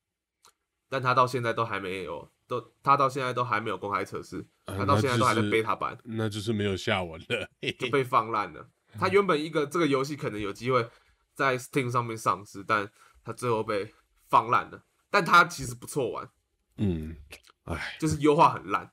[0.88, 8.70] 但他到现在都还没有，都他到现在都还没有公开测试，他到现在都还在 beta 版，那就是没有下文了， 就被放烂了。
[9.00, 10.88] 他原本一个这个游戏可能有机会
[11.34, 12.92] 在 Steam 上面上市，但
[13.24, 13.92] 他最后被
[14.28, 14.84] 放烂了。
[15.10, 16.30] 但他其实不错玩，
[16.78, 17.16] 嗯，
[17.64, 18.92] 哎，就是优化很烂。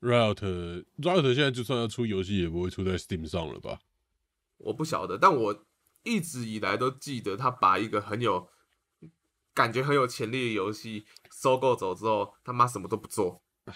[0.00, 3.80] Riot Riot 现在就算要出游戏，也不会出在 Steam 上了吧？
[4.56, 5.64] 我不晓得，但我
[6.02, 8.48] 一直以来都记得，他把一个很有
[9.54, 13.42] 感觉、很有潜力的游戏收购走之后，他妈什么都不做。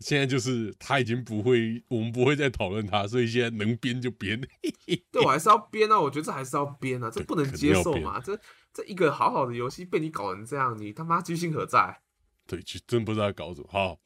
[0.00, 4.40] 现在就是他已经不会，我们不会再讨论他，所以现在能编就编。
[5.10, 5.98] 对我还是要编啊！
[5.98, 8.20] 我觉得这还是要编啊， 这不能接受嘛！
[8.20, 8.38] 这
[8.72, 12.00] 这一个好好的游戏被你搞成这样，你他妈居心何在？
[12.46, 13.68] 对，就真不知道搞什么。
[13.70, 13.98] 好。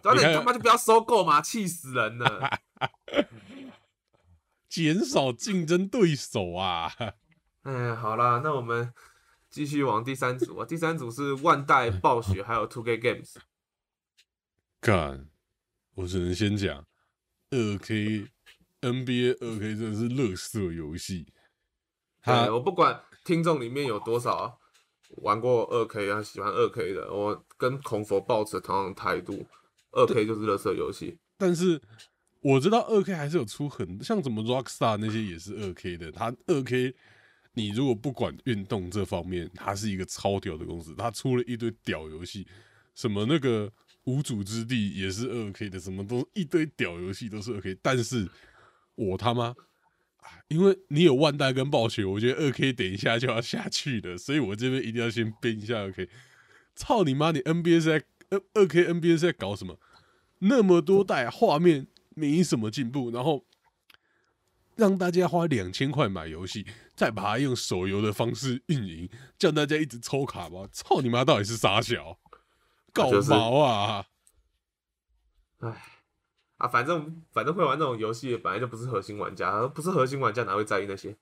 [0.00, 2.58] 早点他妈就不要收购嘛，气死人了！
[4.68, 6.90] 减少竞争对手啊！
[7.62, 8.94] 哎，好啦，那我们
[9.50, 10.66] 继续往第三组啊。
[10.66, 13.36] 第三组是万代、暴雪 还有 Two K Games。
[14.80, 15.28] 干，
[15.94, 16.86] 我只能先讲
[17.50, 18.26] 二 K
[18.80, 21.26] NBA 二 K 真的是乐色游戏。
[22.20, 24.60] 他我不管听众里面有多少
[25.22, 29.46] 玩过二 K 啊，喜欢二 K 的，我跟孔佛抱持同样的态度。
[29.90, 31.80] 二 K 就是乐色游戏，但是
[32.42, 36.94] 我知道二 K 还是有出很像什么 Rockstar 那些也是二 K 的，它二 K
[37.54, 42.46] 你如果不管运动这方面，它是一个超屌的公司，它出了一堆屌游戏，
[42.94, 43.72] 什么那个
[44.04, 48.28] 无主之地也是二 K 的，什么都一堆屌游戏都是二 K，但是
[48.94, 49.54] 我他妈。
[50.48, 56.06] 因为你有万代跟暴雪，我觉得二 K 等一下就要下去了，所以我这边一定要先编一下二 K。
[56.74, 57.30] 操你妈！
[57.30, 59.78] 你 NBA 在二二 K NBA 在搞什么？
[60.40, 63.46] 那么多代画面没什么进步，然后
[64.76, 66.66] 让大家花两千块买游戏，
[66.98, 69.08] 再把它用手游的方式运营，
[69.38, 70.68] 叫大家一直抽卡吗？
[70.72, 71.24] 操你妈！
[71.24, 72.18] 到底是傻小？
[72.92, 74.06] 搞毛啊！
[75.60, 75.94] 哎。
[76.56, 81.16] 啊，反正反正会玩那种游戏，本来就不是核心玩家，不是核心玩家哪会在意那些？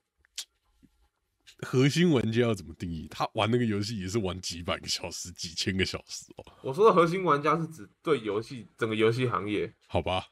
[1.59, 3.07] 核心玩家要怎么定义？
[3.07, 6.53] 他玩那个游戏也是玩几百个小时、几千个小时哦。
[6.63, 10.25] 我说的核心玩家是指对游戏整个游戏行业，好吧？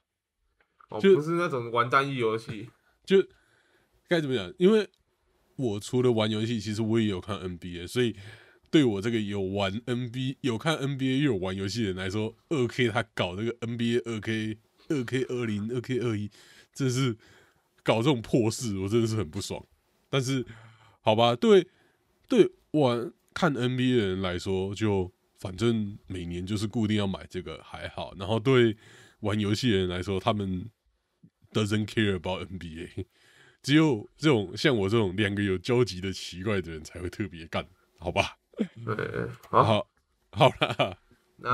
[0.89, 2.71] 哦，不是那种玩单一游戏。
[3.05, 3.17] 就
[4.07, 4.51] 该怎么讲？
[4.57, 4.89] 因为
[5.55, 8.15] 我除了玩游戏，其实我也有看 NBA，所以
[8.69, 14.57] 对我这个有玩 NBA、有看 NBA 又有玩游戏的人来说，二 K 他搞那个 NBA 二 K。
[14.87, 16.29] 二 K 二零、二 K 二一，
[16.71, 17.17] 真是
[17.81, 19.65] 搞这种破事，我真的是很不爽。
[20.11, 20.45] 但是，
[21.01, 21.67] 好吧，对
[22.27, 28.13] 对玩看 NBA 的人来说，就反正每年就是固定要买这个还好。
[28.19, 28.77] 然后对
[29.21, 30.69] 玩游戏的人来说，他们
[31.51, 33.05] doesn't care about NBA，
[33.65, 37.65] 只有这种像我这种两个有交集的奇怪的人才会特别干，
[37.97, 38.37] 好吧？
[39.49, 39.87] 好，
[40.29, 40.99] 好了。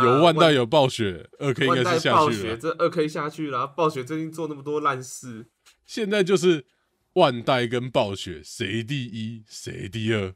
[0.04, 2.58] 有万代有暴雪，二 K 应该是下去了。
[2.58, 5.48] 这二 K 下去了，暴雪最近做那么多烂事，
[5.86, 6.66] 现在就是
[7.14, 10.36] 万代跟暴雪谁第一谁第二？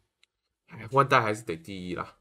[0.92, 2.16] 万代还是得第一啦，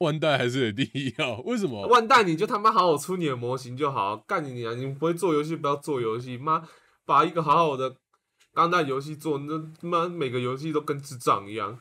[0.00, 1.38] 万代还是得第一啊？
[1.44, 1.86] 为什么？
[1.86, 4.78] 万代你就他妈好好出你的模型就好，干你娘！
[4.78, 6.68] 你不会做游戏不要做游戏，妈
[7.06, 7.96] 把一个好好的
[8.52, 11.80] 钢弹游戏做，那他妈每个游戏都跟智障一样。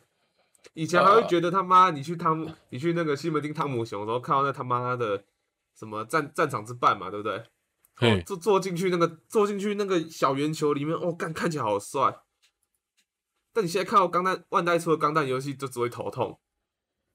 [0.74, 5.26] 以前还会觉得他妈，你去汤，你去那个西门町汤姆熊然后，看到那他妈的
[5.76, 7.38] 什么战战场之半嘛，对不对？
[7.98, 12.22] 哦坐坐进去那个坐进去那个小圆球里面，哦，干看起来好帅。
[13.54, 16.40] 但你现在看到钢弹万代出的钢弹游戏，就只会头痛。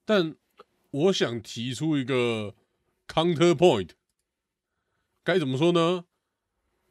[0.05, 0.35] 但
[0.91, 2.53] 我想提出一个
[3.07, 3.89] counter point，
[5.23, 6.05] 该怎么说呢？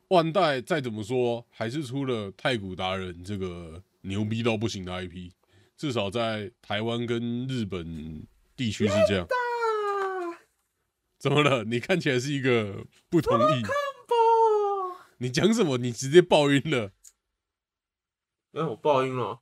[0.09, 5.33] 万代再怎么说，还是出了太古达人这个牛逼到不行的 IP。
[5.77, 9.27] 至少在台湾跟日本地区是这样。
[11.19, 11.65] 怎么了？
[11.65, 13.63] 你看起来是一个不同意。
[15.19, 15.77] 你讲什么？
[15.79, 16.93] 你直接爆音了。
[18.53, 19.41] 哎，我爆音了。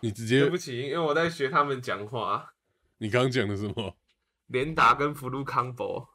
[0.00, 2.54] 你直接对不起，因为我在学他们讲话。
[2.98, 3.96] 你刚刚讲的什么？
[4.46, 6.08] 连打跟福禄康博。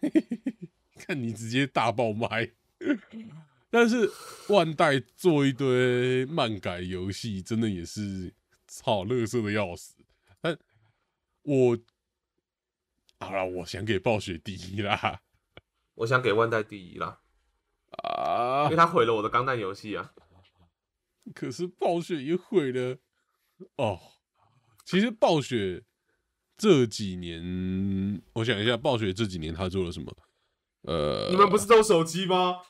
[0.96, 2.52] 看你直接大爆麦。
[3.72, 4.12] 但是
[4.50, 8.34] 万代做一堆漫改游戏，真的也是。
[8.82, 9.94] 好，乐色的要死！
[10.40, 10.58] 但
[11.42, 11.78] 我
[13.20, 15.22] 好了，我想给暴雪第一啦，
[15.94, 17.20] 我想给万代第一啦，
[18.02, 20.12] 啊，因为他毁了我的钢弹游戏啊。
[21.34, 22.98] 可是暴雪也毁了
[23.76, 24.00] 哦。
[24.84, 25.84] 其实暴雪
[26.56, 30.16] 这几年，我想一下，暴雪这几年他做了什么？
[30.82, 32.62] 呃，你们不是都手机吗？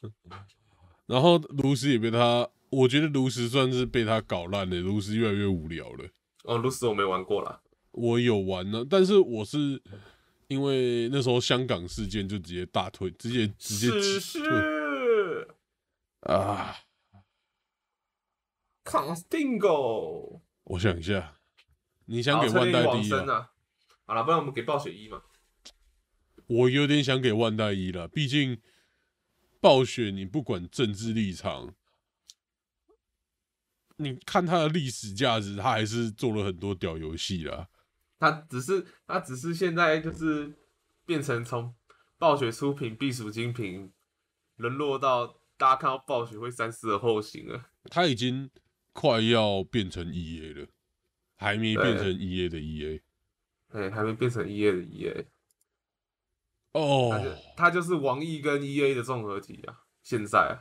[1.07, 2.49] 然后炉石也被他。
[2.71, 6.09] 我觉得炉石算是被他搞烂了，炉石越来越无聊了。
[6.45, 7.61] 哦，炉石我没玩过啦，
[7.91, 9.83] 我有玩呢，但是我是
[10.49, 15.47] 因为那时候香港事件就直接大退，直接直接退
[16.21, 16.77] 啊。
[18.83, 21.35] 康斯汀狗，我想一下，
[22.07, 23.51] 你想给万代第一啊？
[24.07, 25.21] 好了，不然我们给暴雪一嘛。
[26.47, 28.59] 我有点想给万代一了，毕竟
[29.63, 31.75] 暴雪你不管政治立场。
[33.99, 37.69] 你看它的历史价值，它还是做了很多屌游戏啦。
[38.19, 40.59] 它只是，它只是现在就是
[41.07, 41.73] 变成从
[42.19, 43.93] 暴雪出品必属精品，
[44.57, 47.67] 沦落到大家看到暴雪会三思而后行了。
[47.85, 48.51] 它已经
[48.93, 50.67] 快要变成 E A 了，
[51.37, 53.03] 还没变成 E A 的 E A。
[53.71, 55.27] 对，还没变成 E A 的 E A。
[56.73, 59.81] 哦，他就是网易跟 E A 的综合体啊。
[60.03, 60.59] 现在，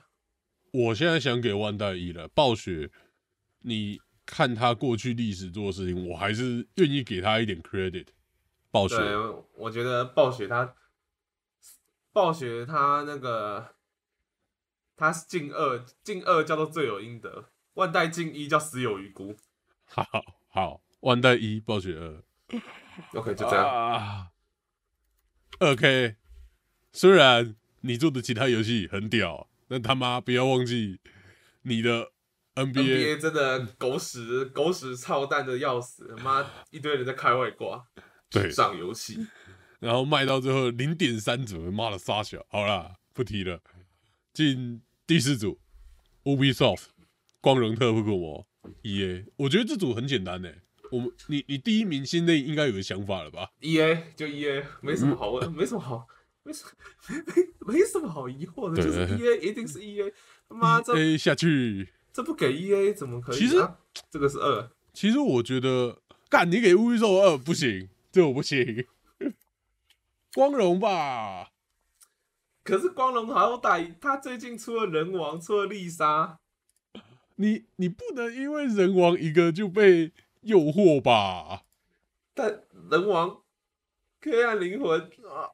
[0.71, 2.91] 我现在想给万代一了，暴雪。
[3.63, 8.07] 你看他过去历史做的事情，我还是愿意给他一点 credit。
[8.71, 8.95] 暴雪，
[9.55, 10.73] 我觉得暴雪他，
[12.13, 13.75] 暴雪他那个，
[14.95, 19.35] 他是进二，进二叫做罪有应得，万代进一叫死有余辜。
[19.85, 20.05] 好
[20.49, 22.23] 好，万代一，暴雪二
[23.19, 23.65] ，OK，就这样。
[23.65, 24.30] 二
[25.75, 26.15] K，
[26.91, 30.99] 虽然你做的其他游戏很屌，但他妈不要忘记
[31.61, 32.11] 你的。
[32.53, 37.87] NBA NBA 真的狗屎狗屎操蛋的要死，妈一堆人在开外挂，
[38.29, 39.25] 对上游戏，
[39.79, 42.45] 然后卖到最后零点三折，妈的傻小。
[42.49, 43.61] 好啦，不提了。
[44.33, 45.61] 进第四组
[46.25, 46.87] ，Ubisoft
[47.39, 48.45] 光荣特库摩
[48.83, 50.59] EA，我觉得这组很简单诶。
[50.91, 56.05] 我们你你第一名现在应该有个想法了吧？E A 就 E A，没什么好嗯问，没什么好，
[56.43, 56.65] 没什
[57.07, 60.13] 没没什么好疑惑的，就是 E A 一定是 E A，
[60.49, 61.89] 他妈这 A 下去。
[62.13, 63.37] 这不给 E A 怎么可以？
[63.37, 63.77] 其实啊
[64.09, 68.85] 这个是二，其实我觉得，干你给 Ubisoft 二不行，这我不行。
[70.33, 71.51] 光荣吧，
[72.63, 76.39] 可是光荣好歹他最近出了人王，出了丽莎，
[77.35, 81.63] 你你不能因为人王一个就被诱惑吧？
[82.33, 83.41] 但人王
[84.21, 84.99] 黑暗灵魂。
[85.01, 85.49] 啊，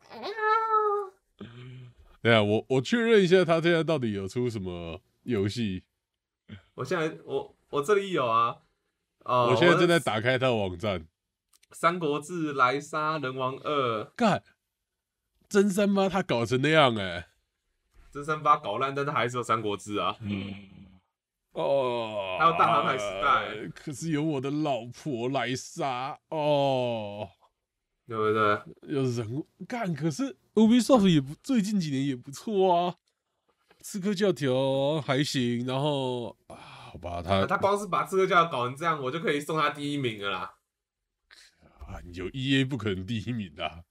[2.21, 5.84] 对啊，我我确认一下，他现在到底有出什么游戏？
[6.76, 8.58] 我现在我我这里有啊，
[9.23, 11.02] 哦，我现在正在打开他的网站，
[11.71, 14.43] 《三国志》《莱莎》《人王二》干
[15.50, 17.28] 真三八他搞成那样哎、
[18.12, 20.17] 真三八搞烂，但是还是有《三国志》啊。
[21.57, 27.27] 哦，还有大航海时代，可是有我的老婆来杀哦，
[28.07, 28.93] 对不对？
[28.93, 32.95] 有人干，可是 Ubisoft 也不最近几年也不错啊，
[33.81, 40.53] 刺客教条还行，然后啊，好吧，他他光是把刺客教条搞成这样，我就可以送他第一名了啦。
[41.87, 43.81] 啊有 EA 不可能第一名的啊、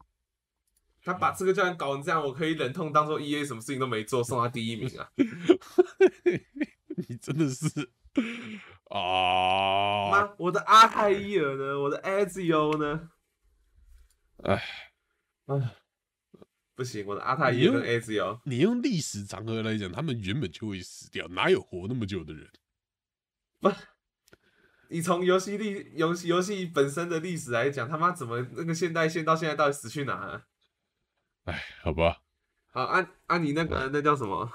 [1.02, 5.10] 他把刺客教条搞成这样，我可以忍痛当做 E A 什么事情都没做，送他第一名啊！
[6.96, 7.66] 你真的是
[8.90, 11.78] 啊，妈，我的阿泰伊尔呢？
[11.80, 13.10] 我的 Azio 呢？
[14.42, 14.62] 哎
[15.46, 15.76] 哎，
[16.74, 22.50] 不行，我的阿泰伊尔跟 Ezio，你用历史长河来讲，他们原本就会死掉，哪有活那么久的人？
[23.60, 23.70] 不
[24.88, 30.46] 你从游戏历游戏游戏本身的历史来讲，他妈怎么那个现代线到现在到底死去哪了？
[31.44, 32.22] 哎，好吧，
[32.72, 34.50] 好，按、按、你那个那叫什么？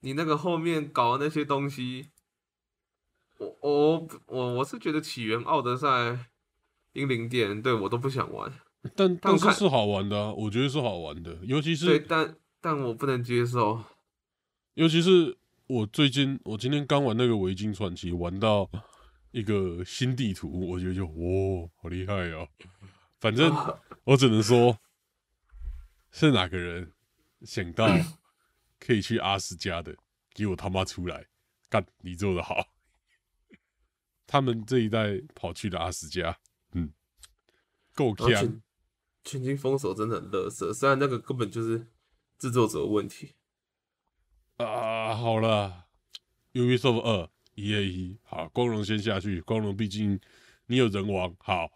[0.00, 2.10] 你那个后面搞的那些东西，
[3.38, 6.30] 我我我我是觉得起源、奥德赛、
[6.92, 8.52] 英灵殿，对我都不想玩。
[8.96, 13.84] 但但是是好玩的、啊，我觉得是好玩的，尤其对，是但但我不能接受。
[14.74, 15.36] 尤其是
[15.66, 18.70] 我最近我今天刚玩那个维京传奇，玩到
[19.32, 22.48] 一个新地图，我觉得就哇，好厉害哦！
[23.20, 23.54] 反正
[24.04, 24.78] 我只能说，
[26.10, 26.90] 是哪个人
[27.42, 27.86] 想到
[28.80, 29.94] 可以去阿斯加的，
[30.34, 31.28] 给我他妈出来
[31.68, 31.86] 干！
[31.98, 32.72] 你做的好，
[34.26, 36.40] 他们这一代跑去了阿斯加，
[36.72, 36.92] 嗯，
[37.94, 38.28] 够强
[39.22, 39.42] 全。
[39.44, 41.86] 军封锁真的很乐色，虽然那个根本就是
[42.38, 43.34] 制作者的问题。
[44.56, 45.86] 啊，好了
[46.54, 50.18] ，Ubisoft 二一 A 一，好，光荣先下去，光荣毕竟
[50.66, 51.70] 你有人王，好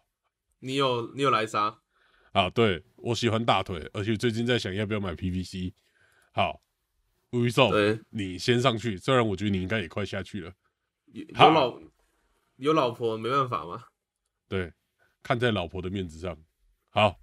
[0.61, 1.81] 你有你有莱莎，
[2.33, 5.75] 啊，对我喜欢大腿，而且最近在想要不要买 PVC，
[6.33, 6.63] 好
[7.35, 10.53] ，Ubisoft 对，你先上去，虽然我觉得你应该也快下去了，
[11.13, 11.81] 有老
[12.57, 13.85] 有老婆没办法吗。
[14.49, 14.73] 对，
[15.23, 16.39] 看在老婆的面子上，
[16.91, 17.19] 好，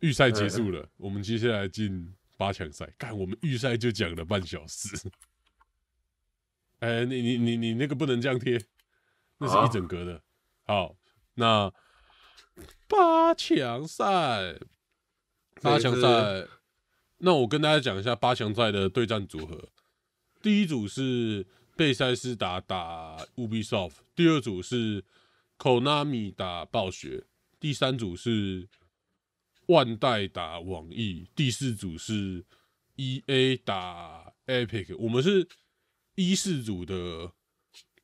[0.00, 5.10] 预赛结束了，我们接下来进八强赛，看我们预赛就讲了半小时。
[6.80, 8.62] 哎、你你你你那个不能这样贴，
[9.38, 10.20] 那是一整格的。
[10.64, 10.96] 好，
[11.34, 11.72] 那
[12.88, 14.58] 八强赛，
[15.62, 16.48] 八强这赛，
[17.18, 19.68] 那我跟大家讲一下八强赛的对战组合。
[20.42, 21.46] 第一组是
[21.76, 25.04] 贝塞斯达打 Ubisoft，第二组是
[25.56, 27.24] Konami 打暴雪，
[27.58, 28.68] 第三组是
[29.66, 32.44] 万代打网易，第四组是
[32.96, 34.94] EA 打 Epic。
[34.98, 35.48] 我们是
[36.14, 37.32] 一四组的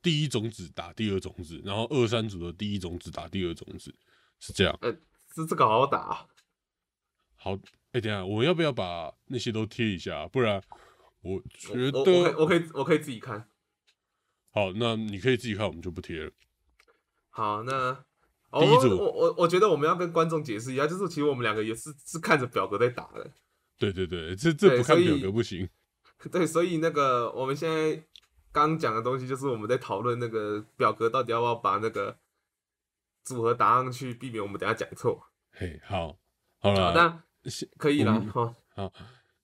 [0.01, 3.95] 第一种子打第二种子，然后二三组的第一种子打第二种子，
[4.39, 4.79] 是这样。
[4.81, 4.91] 呃，
[5.35, 6.27] 这这个好好打啊、
[7.37, 7.59] 好，
[7.93, 10.29] 哎、等下我们要不要把那些都贴一下？
[10.29, 10.63] 不然
[11.23, 13.49] 我觉得我可以我可以我可以自己看。
[14.53, 16.31] 好，那你可以自己看，我们就不贴了。
[17.31, 17.93] 好，那
[18.53, 23.31] 第一组哦我我我觉得我们要跟观众解释一下，就是其实我们两个也是是看着表格在打的，
[23.79, 25.69] 对对对，这这不看表格不行。
[26.31, 28.03] 对，所以那个我们现在
[28.53, 32.19] 刚讲的东西，就是我们在讨论那个表格到底要不要把那个
[33.23, 35.29] 组合打上去，避免我们等下讲错。
[35.53, 36.19] 嘿，好，
[36.59, 37.23] 好好，了，那是
[37.79, 38.21] 可以了。
[38.75, 38.93] 好，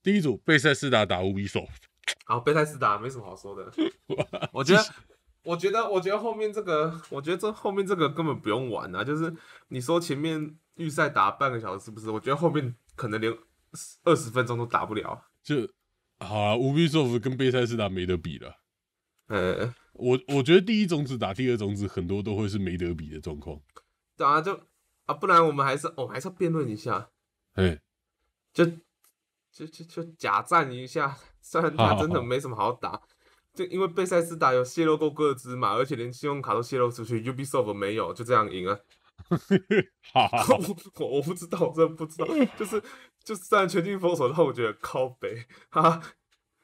[0.03, 1.85] 第一组贝塞斯达打 Ubisoft，
[2.27, 3.73] 好，贝塞斯达没什么好说的，
[4.53, 4.83] 我觉得。
[5.47, 9.05] 我觉得，我觉得后面这个，我觉得这后面这个根本不用玩啊。
[9.05, 9.33] 就是
[9.69, 12.11] 你说前面预赛打半个小时，是不是？
[12.11, 13.33] 我觉得后面可能连
[14.03, 15.29] 二十分钟都打不了。
[15.45, 15.69] 就
[16.19, 18.57] 好啊，Ubisoft 跟贝塞斯达没得比了。
[19.29, 23.61] 呃，我我觉得第一种子打第二种子，很多都会是没得比的状况。
[24.17, 24.61] 对啊，就
[25.05, 27.09] 啊，不然我们还是我哦，还是要辩论一下，
[27.53, 27.81] 哎，
[28.57, 28.65] 就
[29.53, 32.99] 就就就假战一下，虽然他真的没什么好打，
[33.53, 38.83] 就因为贝塞斯达有泄露过各资嘛，而且连信用卡都泄露出去，Ubisoft 没有，就这样赢了。
[40.13, 40.57] 好好好，
[41.01, 42.27] 我我不知道，我真的不知道，
[42.57, 42.83] 就是
[43.23, 46.01] 就是虽然全境封锁，但我觉得靠北哈，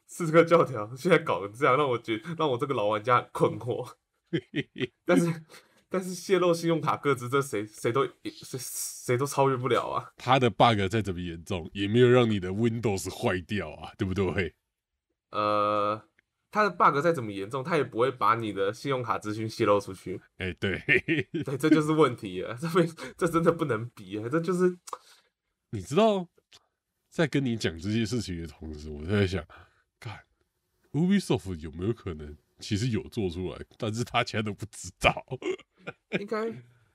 [0.09, 3.87] 是这个教条，现在搞成这样，让我觉让我这个老玩家很困惑。
[5.05, 5.27] 但是
[5.93, 10.13] 但是泄露信用卡个资，这谁谁都谁谁都超越不了啊。
[10.17, 14.55] 他的 bug 再怎么严重，也没有让你的 Windows 坏掉啊，对不对？
[15.31, 16.03] 呃，
[16.51, 20.21] 他的 bug 再怎么严重，他也不会把你的信用卡资讯泄露出去。
[20.39, 20.79] 哎，对，
[21.45, 22.57] 对，这就是问题啊。
[22.61, 24.77] 这没 这真的不能比啊，这就是
[25.71, 26.27] 你知道，
[27.11, 29.45] 在跟你讲这些事情的同时，我在想，
[30.01, 30.19] 看
[30.93, 35.25] Ubisoft 有没有可能其实有做出来，但是他现在都不知道。
[36.21, 36.47] 应该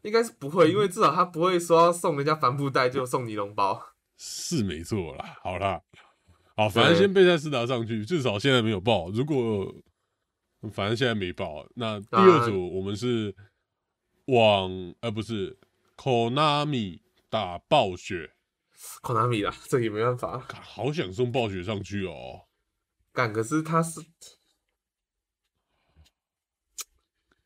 [0.02, 3.82] 应该是不会，因为至少他不会说送人家帆布袋就送尼龙包。
[4.18, 5.80] 是没错啦，好啦，
[6.56, 9.10] 好，反正先贝塞斯达上去，至少现在没有爆。
[9.12, 9.72] 如果
[10.74, 13.36] 反正现在没爆，那第二组我们是
[14.26, 14.72] 往
[15.02, 15.56] 呃不是
[15.96, 18.32] Konami 打暴雪
[19.04, 22.48] ，Konami 啦，这也没办法好想送暴雪上去哦。
[23.14, 23.32] 干。
[23.32, 24.02] 可是他是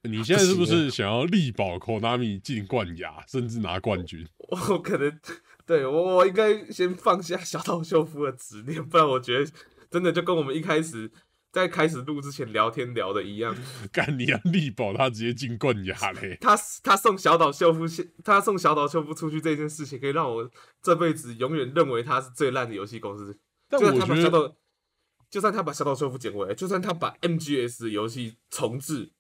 [0.04, 4.28] 你现在是不是想要力保 Konami 进冠亚，甚至拿冠军？
[4.49, 5.20] 我可能
[5.66, 9.52] 对我我应该先放下小岛秀夫的执念，不然我觉得
[9.89, 11.12] 真的就跟我们一开始
[11.52, 13.56] 在开始录之前聊天聊的一样。
[13.91, 16.38] 干你要力保他直接进冠亚嘞！
[16.41, 17.86] 他他送小岛秀夫，
[18.24, 20.49] 他送小岛秀夫出去这件事情，可以让我
[20.82, 23.38] 这辈子永远认为他是最烂的游戏公司。
[23.70, 24.56] 但我觉得，
[25.30, 29.12] 就算他把小岛秀夫捡回来，就算他把 MGS 游戏重置，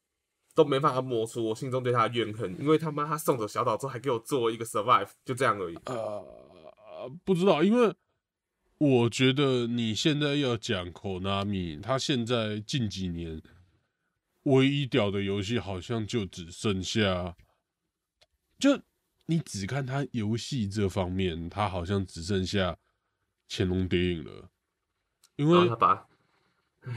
[0.53, 5.75] 都没办法抹除我心中对他的怨恨，因为他妈他送走小岛之后，还给我做一个 survive，就这样而已。
[5.85, 7.93] 呃，不知道，因为
[8.77, 13.41] 我觉得你现在要讲 Konami，他现在近几年
[14.43, 17.35] 唯一屌的游戏好像就只剩下，
[18.59, 18.81] 就
[19.27, 22.77] 你只看他游戏这方面，他好像只剩下
[23.47, 24.49] 乾隆谍影了，
[25.35, 26.07] 因为他把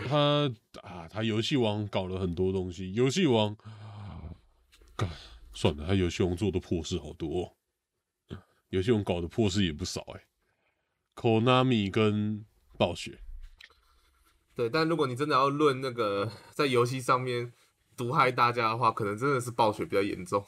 [0.08, 0.50] 他
[0.82, 3.56] 啊，他游戏王搞了很多东西，游戏王，
[4.96, 5.08] 干
[5.52, 7.42] 算了，他游戏王做的破事好多、
[8.30, 8.38] 哦，
[8.70, 10.24] 游戏王搞的破事也不少哎、
[11.14, 12.44] Konami 跟
[12.78, 13.20] 暴雪，
[14.54, 17.52] 对，但如果你真的要论那个在游戏上面
[17.96, 20.44] 毒害大家的话，可能真的是暴雪比较严重。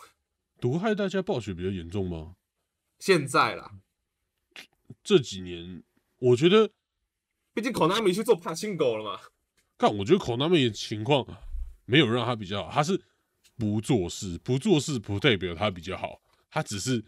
[0.59, 2.37] 毒害大家暴雪比较严重吗？
[2.99, 3.73] 现在啦，
[5.05, 5.83] 这几年
[6.19, 6.71] 我觉得，
[7.57, 9.19] 毕竟 Konami 去做帕辛狗了嘛。
[9.79, 11.27] 但，我觉得 Konami 的情况
[11.87, 13.01] 没有让他比较好，他是
[13.57, 17.03] 不做事，不做事不代表他比较好，他只是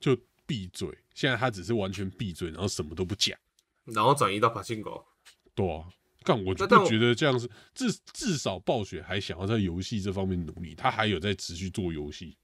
[0.00, 0.88] 就闭嘴。
[1.14, 3.38] 现在他只是完全闭嘴，然后什么都不讲。
[3.84, 5.06] 然后转移到帕辛狗。
[5.54, 5.84] 对啊，
[6.24, 12.36] 但我就不觉得这样是至至少暴雪还想要在游戏这方面努力，他还有在持续做游戏，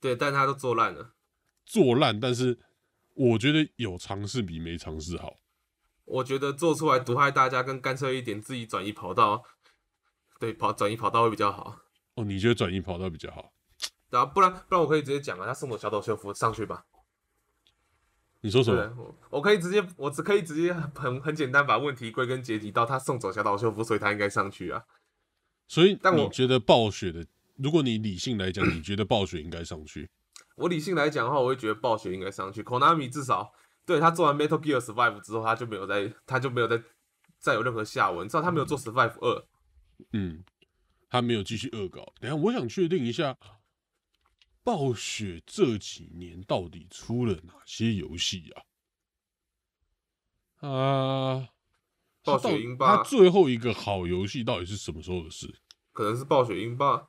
[0.00, 1.12] 对，但他都做烂了。
[1.66, 2.58] 做烂，但是
[3.12, 5.36] 我觉得有尝试比没尝试好。
[6.04, 9.42] 我觉得做出来毒害大家，跟干脆一点自己转移跑道，
[10.38, 11.80] 对跑转移跑道会比较好。
[12.14, 13.52] 哦，你觉得转移跑道比较好？
[14.10, 16.84] 然后不然不然我可以直接讲啊，他送我小岛秀夫上去吧。
[18.42, 24.84] 你说什么？，我我可以直接，我只可以直接很很简单把问题归根结底到他送走小岛秀夫，所以他应该上去啊。
[25.66, 27.26] 所以但我觉得暴雪的，
[27.56, 30.10] 如果你理性来讲，你觉得暴雪应该上去？
[30.56, 32.62] 我理性来讲的话，我会觉得暴雪应该上去。
[32.62, 33.50] Konami 至少
[33.86, 36.82] 对他做完 Metal Gear Survive 之后，他就没有再他就没有再
[37.38, 39.46] 再有任何下文，知道他没有做 Survive 二。
[40.12, 40.44] 嗯，
[41.08, 42.12] 他没有继续恶搞。
[42.20, 43.36] 等下，我想确定一下，
[44.62, 48.62] 暴雪这几年到底出了哪些游戏啊？
[50.66, 51.48] 啊，
[52.22, 55.60] 暴雪英霸他最后一个好游戏到底是什么时候的事？
[55.92, 57.08] 可能是暴雪英霸，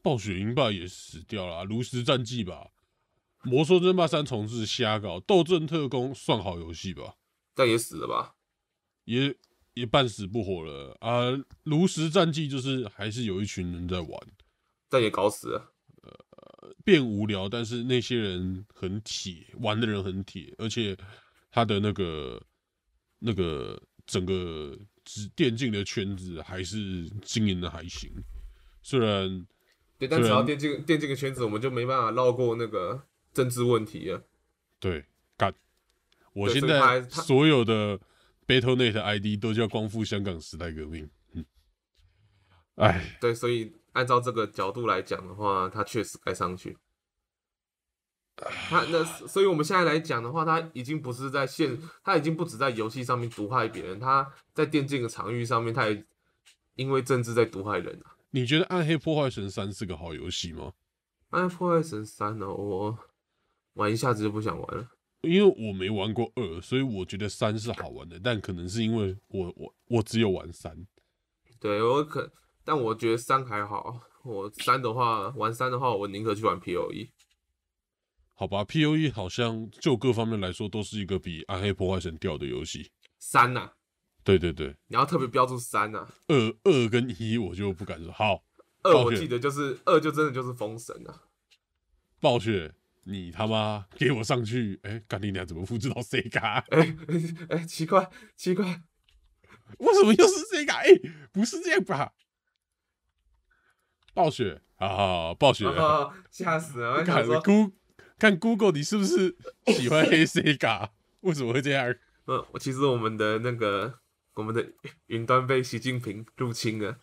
[0.00, 2.70] 暴雪英霸也死掉了、啊，炉石战记吧，
[3.48, 7.14] 魔兽争霸三重置瞎搞，斗阵特工算好游戏吧，
[7.54, 8.34] 但也死了吧？
[9.04, 9.34] 也
[9.74, 11.30] 也半死不活了啊。
[11.64, 14.20] 炉石战记就是还是有一群人在玩，
[14.88, 15.72] 但也搞死了。
[16.02, 20.96] 呃变无聊，但是那些人很铁，玩的人很铁，而且
[21.50, 22.40] 他的那个
[23.18, 28.10] 那个整个只电竞的圈子还是经营的还行，
[28.82, 29.46] 虽然
[29.98, 34.20] 对，但只要电竞电竞的圈子，我们就没办法绕过那个政治问题啊。
[34.78, 35.04] 对
[35.36, 35.54] 干，
[36.32, 37.98] 我现在所有的
[38.46, 41.10] BattleNet ID 都叫光复香港时代革命。
[41.32, 41.44] 嗯，
[42.76, 46.76] 哎，对，所以按照这个角度来讲的话，他确实该上去。
[48.36, 56.04] 他那，所以我们现在来讲的话，他已经不是在线，他已经不止在游戏上面毒害别人，他在电竞的场域上面，他也
[56.76, 58.14] 因为政治在毒害人啊。
[58.30, 60.66] 你觉得《暗黑破坏神三》是个好游戏吗？
[61.30, 62.96] 《暗黑破坏神三》呢，我
[63.78, 64.88] 玩一下子就不想玩了，
[65.22, 70.76] 因为我没玩过二，所以我觉得三是好玩的，但可能是因为我我我只有玩三。
[71.60, 72.30] 对我可，
[72.64, 74.00] 但我觉得三还好。
[74.24, 77.08] 我三的话，玩三的话，我宁可去玩 P O E。
[78.34, 82.90] 好吧，P O E 好像就各方面来说都是一个比《暗黑破坏神》掉的游戏。
[83.18, 83.70] 三呐，
[84.22, 86.06] 对对对，你要特别标注三呐。
[86.26, 88.12] 二二跟一我就不敢说。
[88.12, 88.42] 好，
[88.82, 91.22] 二我记得就是二，就真的就是封神啊。
[92.20, 92.74] 暴雪，
[93.08, 94.78] 你他妈给我上去！
[94.82, 96.64] 哎，干你娘，怎么复制到 C 卡？
[96.70, 96.96] 哎
[97.48, 98.82] 哎，奇怪奇怪，
[99.78, 100.76] 为什么又是 C 卡？
[100.76, 100.88] 哎，
[101.32, 102.12] 不是这样吧？
[104.12, 105.64] 暴雪啊，暴雪，
[106.30, 107.02] 吓死了！
[107.02, 107.72] 看 Go，。
[108.18, 109.36] 看 Google，你是不是
[109.68, 110.90] 喜欢黑 C 卡？
[111.20, 111.94] 为什么会这样？
[112.26, 114.00] 呃，其实我们的那个
[114.34, 114.70] 我们的
[115.06, 116.98] 云端被习近平入侵了，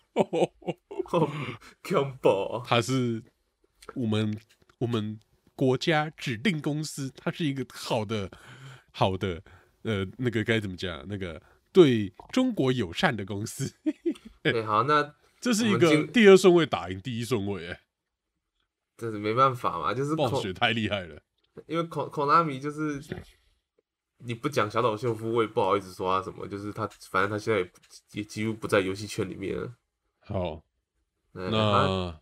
[1.04, 2.62] 恐怖！
[2.64, 3.24] 他是
[3.94, 4.38] 我们
[4.78, 5.18] 我们
[5.56, 8.30] 国家指定公司，它是一个好的
[8.92, 9.42] 好的
[9.82, 11.04] 呃那个该怎么讲？
[11.08, 11.42] 那个
[11.72, 13.74] 对中国友善的公司。
[14.44, 17.80] 对，好，那这是一个第二顺位打赢第一顺位，哎。
[18.98, 21.20] 这是没办法嘛，就是暴雪太厉害了。
[21.66, 22.98] 因为孔孔纳米就是
[24.18, 26.48] 你不讲小岛秀夫，我也不好意思说他什么。
[26.48, 27.70] 就是他，反正他现在也
[28.12, 29.70] 也几乎不在游戏圈里面了。
[30.20, 30.62] 好，
[31.32, 32.18] 那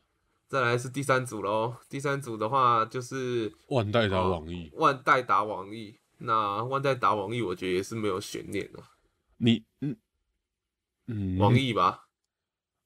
[0.54, 1.74] 再来是第三组喽。
[1.88, 5.98] 第三组的话就是万代打网易，万代打网易。
[6.18, 8.80] 那万代打网易，我觉得也是没有悬念的。
[9.38, 9.96] 你嗯
[11.08, 12.06] 嗯，网易吧。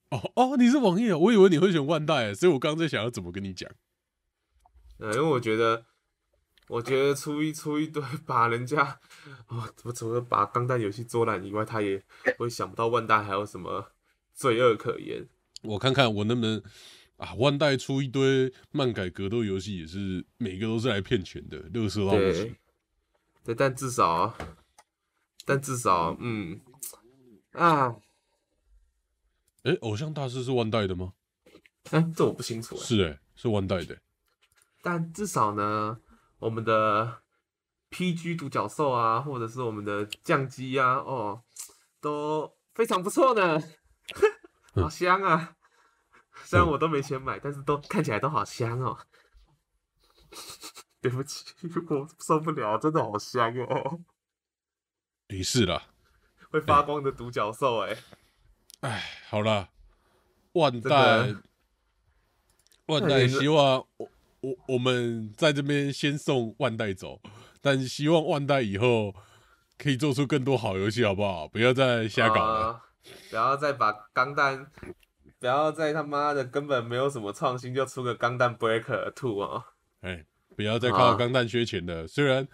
[0.09, 1.17] 哦哦，你是网易啊？
[1.19, 3.69] 我以为你会选万代，所以我刚刚在想要怎么跟你讲。
[4.97, 5.85] 呃，因为我觉得，
[6.69, 8.99] 我觉得初一出一堆把人家，
[9.45, 12.03] 哦，我除了把钢弹游戏做烂以外，他也
[12.39, 13.91] 会想不到万代还有什么
[14.33, 15.29] 罪恶可言。
[15.61, 16.63] 我看看我能不能
[17.19, 22.55] 啊，万代出一堆漫改格斗游戏，也是每个都是来骗钱的，乐色到不行。
[23.43, 24.33] 对，但至少，
[25.45, 26.59] 但至少，嗯，
[27.51, 27.95] 啊。
[29.63, 31.13] 哎，偶像大师是万代的吗？
[31.91, 32.77] 哎，这我不清楚。
[32.77, 33.97] 是哎，是万代的。
[34.81, 35.99] 但至少呢，
[36.39, 37.21] 我们的
[37.91, 41.43] PG 独角兽啊，或者是我们的降机啊，哦，
[41.99, 43.61] 都非常不错呢。
[44.73, 45.57] 好香啊！
[46.43, 48.97] 虽然我都没钱买，但是都看起来都好香哦。
[51.01, 51.45] 对不起，
[51.89, 53.99] 我受不了，真的好香哦。
[55.27, 55.83] 没事啦。
[56.51, 57.97] 会发光的独角兽，哎。
[58.81, 59.69] 哎，好了，
[60.53, 61.35] 万代，
[62.87, 64.09] 万代，希望我
[64.41, 67.21] 我我们在这边先送万代走，
[67.61, 69.13] 但希望万代以后
[69.77, 71.47] 可以做出更多好游戏，好不好？
[71.47, 72.81] 不要再瞎搞了，
[73.29, 74.71] 不要再把钢弹，
[75.39, 79.65] 不要再他妈的根本没有什么创新就出个钢弹 Breaker Two 啊！
[80.01, 80.25] 哎，
[80.55, 82.05] 不要再靠钢弹缺钱了。
[82.05, 82.47] 虽然，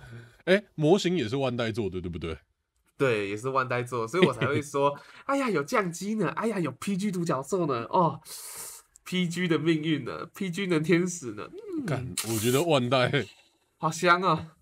[0.46, 2.38] 哎，模型也是万代做的，对不对？
[2.98, 8.22] 对，也是万代做，所以我才会说， 哎呀，有降机呢，哎呀，有 PG 独角兽呢，哦
[9.06, 11.50] ，PG 的命运呢，PG 的天使呢，
[11.86, 13.26] 干，我觉得万代
[13.78, 14.56] 好香啊，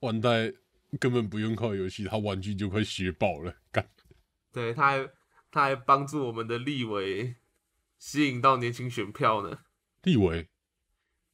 [0.00, 0.52] 万代
[0.98, 3.86] 根本不用靠游戏，他玩具就快学爆了，干，
[4.52, 5.08] 对，他还
[5.56, 7.36] 他还帮助我们的立委
[7.96, 9.60] 吸引到年轻选票呢，
[10.02, 10.50] 立委，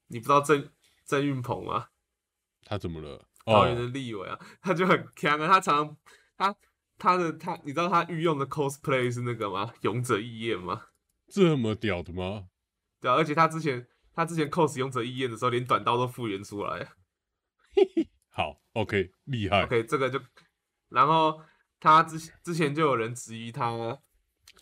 [0.07, 0.71] 你不知道郑
[1.05, 1.89] 郑运鹏吗？
[2.65, 3.27] 他怎么了？
[3.45, 5.97] 桃园的立委啊，他就很强啊，他常
[6.37, 6.55] 他
[6.97, 9.75] 他的他，你知道他御用的 cosplay 是那个吗？
[9.81, 10.85] 勇者义彦吗？
[11.27, 12.47] 这么屌的吗？
[13.01, 16.93] 对啊，而且他之前他之前 cos 勇者义彦的时候，连短刀都复原出来。
[18.31, 19.65] 好，OK，厉害。
[19.65, 20.21] OK，这个就，
[20.91, 21.43] 然后
[21.81, 23.99] 他之之前就有人质疑他，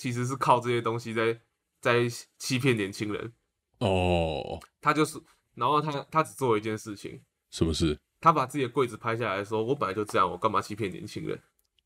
[0.00, 1.38] 其实是靠这些东西在
[1.78, 3.34] 在欺骗年轻人。
[3.80, 5.20] 哦，他就是，
[5.54, 8.00] 然后他他只做了一件事情，什么事？
[8.18, 11.38] 他把自己的柜子拍下来说：“我本来就这样，我干嘛欺骗年轻人？”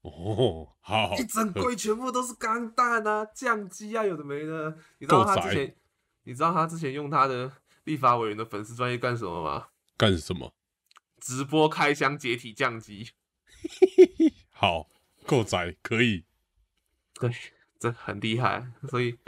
[0.02, 4.78] 哦，好，一整柜全部都是钢弹啊、酱机啊，有的没的。
[4.98, 5.76] 你知道他之前，
[6.22, 7.50] 你知道他之前用他的
[7.82, 9.70] 立法委员的粉丝专业干什么吗？
[9.96, 10.54] 干什么？
[11.20, 13.10] 直播开箱解体酱机。
[14.50, 14.88] 好，
[15.26, 16.26] 够宅，可以。
[17.14, 17.34] 对，
[17.84, 18.66] 这很厉害。
[18.88, 19.18] 所以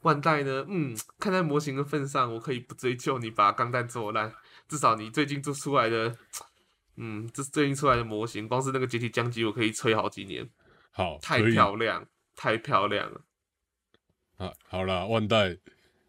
[0.00, 4.32] 万代呢，嗯，看在模型的份上，我可以不追究你把钢弹做烂。
[4.66, 6.16] 至少你最近做出来的
[6.96, 10.48] 嗯，这最近出来的模型，光是那个解体降机，我可以吹好几年，
[10.90, 13.20] 好，太漂亮，太漂亮了。
[14.38, 15.58] 啊，好了，万代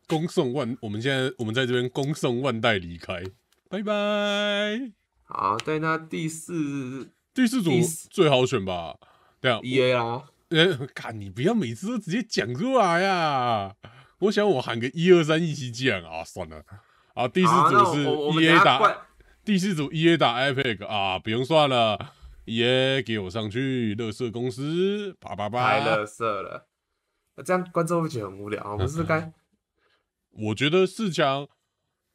[0.07, 3.21] 恭送万，我们现在我们在这边恭送万代离开，
[3.69, 4.93] 拜拜。
[5.25, 7.71] 好，对，那第四第四组
[8.09, 8.97] 最好选吧？
[9.41, 10.23] 对啊，E A 啦，
[10.54, 13.76] 呃， 看你不要每次都直接讲出来呀！
[14.20, 16.64] 我想我喊个一二三一起讲啊，算了。
[17.14, 18.97] 啊，第四组是我我们 E 等 A 下打怪
[19.43, 22.14] 第四组 E A 打 Epic 啊，不用算了
[22.45, 25.62] ，E A 给我上去，乐色公司，叭叭叭。
[25.64, 26.68] 太乐色了，
[27.36, 28.64] 那这样观众会觉得很无聊。
[28.72, 29.32] 我们是不是该
[30.32, 31.47] 我觉得四强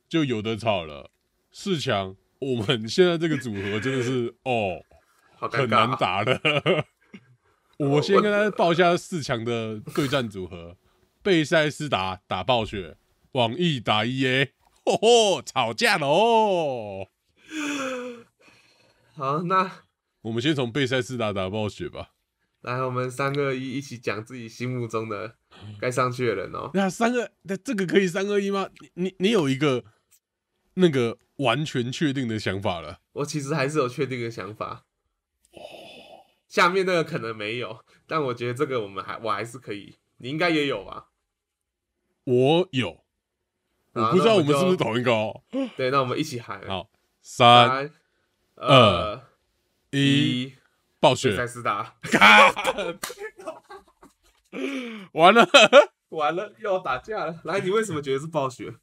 [0.08, 1.10] 就有的吵了，
[1.52, 4.82] 四强我们现在这个组合真的是哦
[5.38, 5.68] 很？
[5.68, 6.40] 难打的。
[7.78, 10.76] 我先跟大家报一下四强的对战组合：
[11.22, 12.96] 贝塞斯达打暴雪，
[13.32, 14.50] 网易打 EA，
[14.84, 17.08] 吼吼，吵架喽！
[19.14, 19.84] 好，那
[20.22, 22.10] 我们先从贝塞斯达打暴雪吧。
[22.62, 25.36] 来我们三二一一起讲自己心目中的
[25.80, 26.72] 该上去的人哦。
[26.74, 28.68] 那三个，那这个可以三二一吗？
[28.80, 29.84] 你你你有一个
[30.74, 32.98] 那个完全确定的想法了？
[33.12, 34.86] 我其实还是有确定的想法。
[36.48, 41.10] 下面那个可能没有， 但我觉得这个我们还我还是可以，你应该也有吧？
[42.24, 43.04] 我有，
[43.92, 45.44] 我不知道我们是不是同一个哦。
[45.76, 46.66] 对，那我们一起喊。
[46.66, 46.90] 好，
[47.22, 47.92] 三三
[48.56, 49.22] 二二
[49.90, 50.54] 一，
[51.00, 51.94] 暴雪塞雪，斯达，
[55.12, 55.48] 完了，
[56.10, 57.40] 完了又要打架了。
[57.44, 58.74] 来，你为什么觉得是暴雪？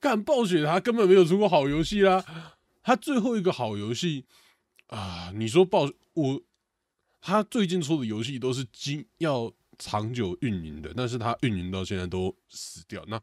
[0.00, 2.24] 干暴雪，他根本没有出过好游戏啦。
[2.82, 4.26] 他最后一个好游戏
[4.86, 5.82] 啊，你说暴
[6.14, 6.42] 我，
[7.20, 13.04] 他最近出的游戏都是经要长久运营的，但是他运营到现在都死掉。
[13.06, 13.20] 那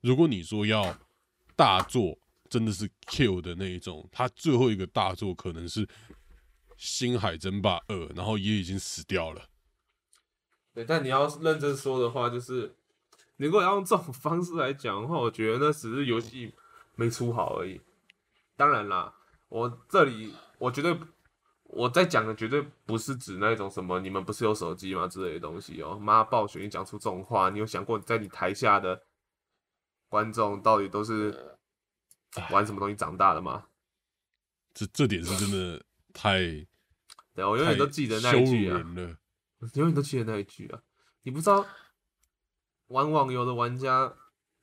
[0.00, 0.96] 如果你说要
[1.54, 2.18] 大作，
[2.48, 5.86] 真的是 kill 的那一种，他最后一个大作可能是
[6.76, 9.48] 《星海争霸二》，然后也已经死掉了。
[10.74, 12.76] 对，但你要认真说的话，就是
[13.38, 16.52] 你如果要用这种方式来讲的话，我觉得那只是游戏
[16.94, 17.80] 没出好而已。
[18.56, 19.12] 当然啦，
[19.48, 20.96] 我这里我绝对
[21.68, 25.98] 我在讲的绝对不是指那种什么你们不是有手机吗之类的东西哦。
[25.98, 29.02] 妈，暴雪，你讲出这种话，你有想过在你台下的
[30.08, 31.58] 观众到底都是
[32.50, 33.66] 玩什么东西长大的吗？
[34.72, 36.38] 这这点是真的太
[37.34, 38.78] 对，我永远都记得那一句啊。
[39.74, 40.82] 永远都记得那一句啊！
[41.22, 41.66] 你不知道
[42.88, 44.14] 玩网游的玩家，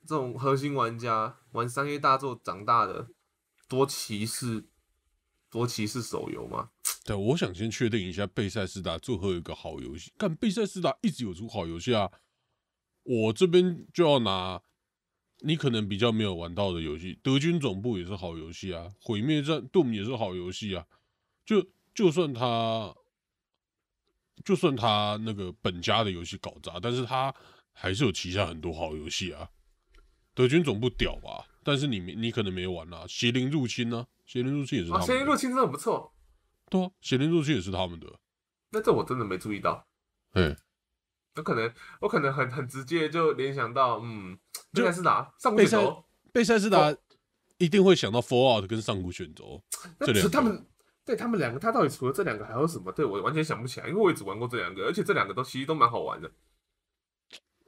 [0.06, 3.08] 这种核心玩家玩商业大作长大的，
[3.68, 4.64] 多歧视，
[5.50, 6.70] 多歧视手游吗？
[7.04, 10.12] 对，我想先确定一下贝塞斯达最后一个好游戏。
[10.18, 12.10] 看贝塞斯达一直有出好游戏啊，
[13.04, 14.62] 我这边就要拿
[15.40, 20.86] 你可能比较没有玩到的游戏，《德军总部》也是好游戏啊，《毁灭战 Doom》也是好游戏啊。
[21.46, 22.96] 就就算他，
[24.46, 27.36] 就算他那个本家的游戏搞砸，但是他
[27.74, 29.50] 还是有旗下很多好游戏啊。
[30.34, 31.46] 德军总部屌吧？
[31.66, 35.16] 但是你你可能没玩啊，《邪灵入侵》呢，《邪灵入侵》也是啊，邪。
[35.16, 36.13] 灵入侵真的不错，
[36.74, 38.08] 对啊，《邪灵入侵》也是他们的。
[38.72, 39.88] 那这我真的没注意到。
[40.32, 40.56] 哎，
[41.36, 41.72] 有可能
[42.02, 44.38] 我可能很很直接就联想到，嗯，
[44.74, 46.96] 就应该是哪上古贝塞卷轴，贝塞斯达
[47.60, 49.64] 一定会想到 Fallout 跟上古卷轴，
[50.00, 50.66] 那这两个他们
[51.06, 52.92] 对他们两个，他到底除了这两个还有什么？
[52.92, 56.32] 对我完全想不起来，因为我也只玩过这两个，而且这两个都其实都蛮好玩的。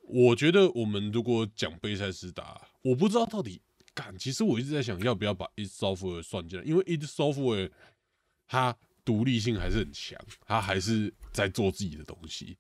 [0.08, 3.62] 我觉得我们如果讲贝塞斯达，我不知道到底
[3.94, 4.18] 干。
[4.18, 7.72] 其实我一直在想，要不要把 id Software 算进来，因为 id Software
[8.48, 8.76] 它
[9.06, 12.58] 独立性还是很强，他还是在做自己的东西。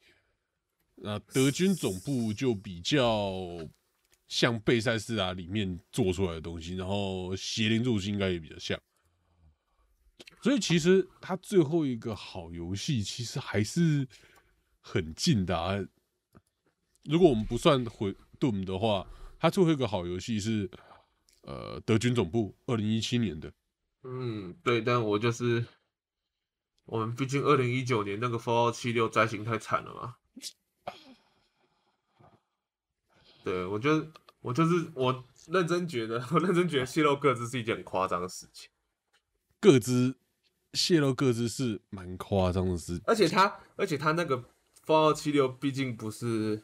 [0.95, 3.33] 那德军总部就比较
[4.27, 8.79] 像贝塞斯达里面做出来的东西，然后邪灵入侵应该也比较像。
[10.41, 14.07] 所以其实他最后一个好游戏其实还是
[14.79, 15.83] 很近的、啊。
[17.03, 19.07] 如果我们不算回 Doom 的话，
[19.39, 20.69] 他最后一个好游戏是
[21.41, 23.51] 呃德军总部二零一七年的。
[24.03, 25.65] 嗯，对，但我就是
[26.85, 30.15] 我们，毕竟二零一九年那个 Fallout 七六灾情太惨了嘛。
[33.43, 34.07] 对，我就
[34.41, 38.69] 我就是我认真觉得， 我认真觉得泄露各自是一件很夸张的事情，
[39.59, 40.15] 各自
[40.73, 44.43] 泄露各自是蛮夸张的事，而且他，而且他那个
[44.85, 46.63] Fallout 七六毕竟不是，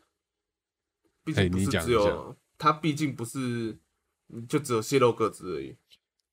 [1.24, 3.80] 毕竟不是只有他，毕竟不是
[4.48, 5.78] 就只有泄露各自而已。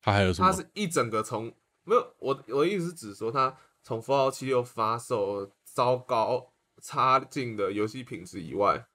[0.01, 0.57] 他还有什么他？
[0.57, 3.55] 是一整个从没有我我的意思是指说，它
[3.89, 8.87] 从 Fallout 七六发售糟糕差劲的游戏品质以外，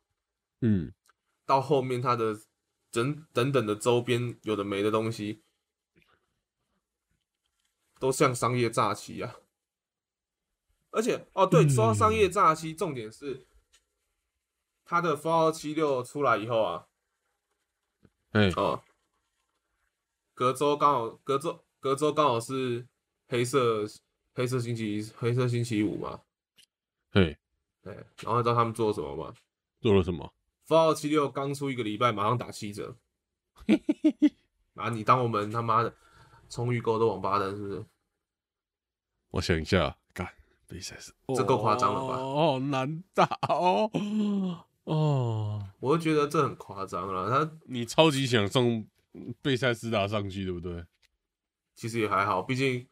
[0.60, 0.94] 嗯，
[1.44, 2.40] 到后面它的
[2.92, 5.42] 等等等的周边有的没的东西，
[7.98, 9.34] 都像商业诈欺啊。
[10.92, 13.48] 而且哦，对，说到商业诈欺，重点是
[14.84, 16.86] 他的 Fallout 七六出来以后啊，
[18.30, 18.84] 哎，哦，
[20.34, 22.86] 隔周刚好隔周隔周刚好是
[23.26, 23.84] 黑色
[24.34, 26.20] 黑色星期一黑色星期五嘛，
[27.12, 27.36] 嘿，
[27.82, 29.32] 对，然后你知道他们做了什么吗
[29.80, 30.34] 做了什么
[30.66, 32.96] ？？Fallout 七六刚出一个礼拜，马上打七折，
[34.74, 35.94] 啊，你当我们他妈的
[36.50, 37.84] 充预购的王八蛋是不是？
[39.30, 40.28] 我想一下，干
[40.66, 43.90] 比赛是这够夸张了吧哦，难打哦，
[44.84, 48.86] 哦，我就觉得这很夸张了，他你超级想送
[49.42, 50.84] 贝塞斯达上去，对不对？
[51.74, 52.86] 其实也还好，毕竟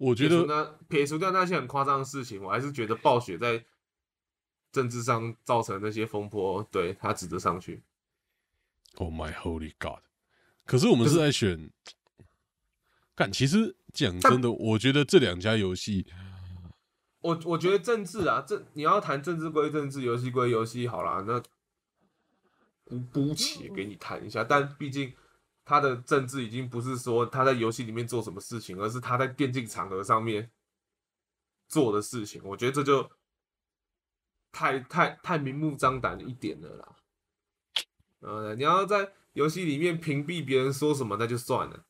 [0.00, 3.62] 我觉得撇除那撇除掉那些很夸张的事情，我还是觉得暴雪在
[4.72, 7.82] 政治上造成那些风波，对他值得上去。
[8.96, 10.00] ，Oh my holy God！
[10.64, 11.70] 可是我们是是在选，
[13.14, 16.06] 干，其实讲真的，我觉得这两家游戏，
[17.20, 21.42] 我我觉得政治啊，政你要谈政治归政治，游戏归游戏，好啦，那
[22.84, 24.42] 姑姑且给你谈一下。
[24.42, 25.12] 但毕竟
[25.64, 30.50] 他的政治已经不是说他在游戏里面做什么事情，而是他在电竞场合上面
[31.68, 32.42] 做的事情。
[32.44, 33.10] 我觉得这就
[34.50, 36.96] 太太太明目张胆一点了啦。
[38.20, 41.84] 呃，你要在游戏里面屏蔽别人说什么，那就算了。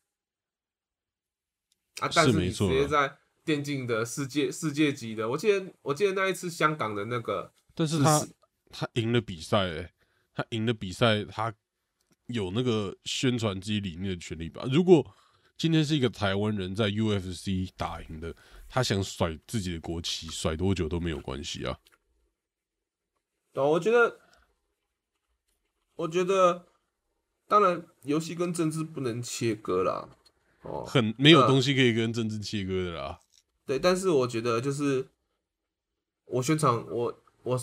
[2.00, 8.26] 啊，但是你直接在电竞的世界世界级的，我记得我记得那一次香港的那个但是他
[8.70, 9.92] 他赢了比赛、欸，
[10.34, 11.52] 他赢了比赛，他
[12.32, 14.64] 有那个宣传自己理念的权利吧？
[14.70, 15.14] 如果
[15.56, 18.34] 今天是一个台湾人在 UFC 打赢的，
[18.68, 21.78] 他想甩自己的国旗，甩多久都没有关系啊。
[23.54, 24.20] 哦，我觉得，
[25.96, 26.66] 我觉得，
[27.46, 30.08] 当然游戏跟政治不能切割啦。
[30.62, 33.20] 哦，很没有呃东西可以跟政治切割的啦。
[33.66, 35.08] 对，但是我觉得就是
[36.26, 37.60] 我宣传我我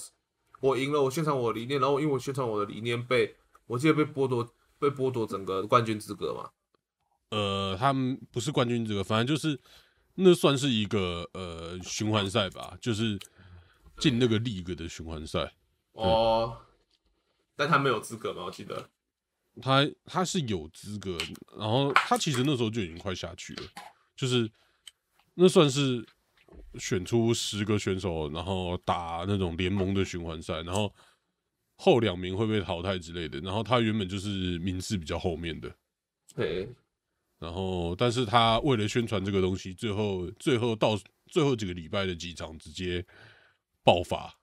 [0.59, 4.47] 我赢了，我宣传我的理念，然后因为我宣传我的理念被我记得被剥夺
[4.79, 6.49] 被剥夺整个冠军资格嘛。
[7.29, 9.59] 呃，他们不是冠军资格，反正就是
[10.15, 13.19] 那算是一个呃循环赛吧，就是
[13.97, 15.53] 进那个 league 的循环赛。
[15.91, 16.57] 哦，
[17.55, 18.89] 但他没有资格吗，我记得。
[19.61, 21.17] 他他是有资格，
[21.57, 23.63] 然后他其实那时候就已经快下去了，
[24.15, 24.49] 就是
[25.33, 26.05] 那算是
[26.75, 30.93] 选出十个选手，然后打那种联盟的循环赛，然后
[31.77, 33.39] 后两名会被淘汰之类的。
[33.39, 35.73] 然后他原本就是名次比较后面的，
[36.35, 36.67] 对，
[37.39, 43.05] 然后但是他为了宣传这个东西，最后最后到最后几个礼拜的几场直接
[43.83, 44.33] 爆发，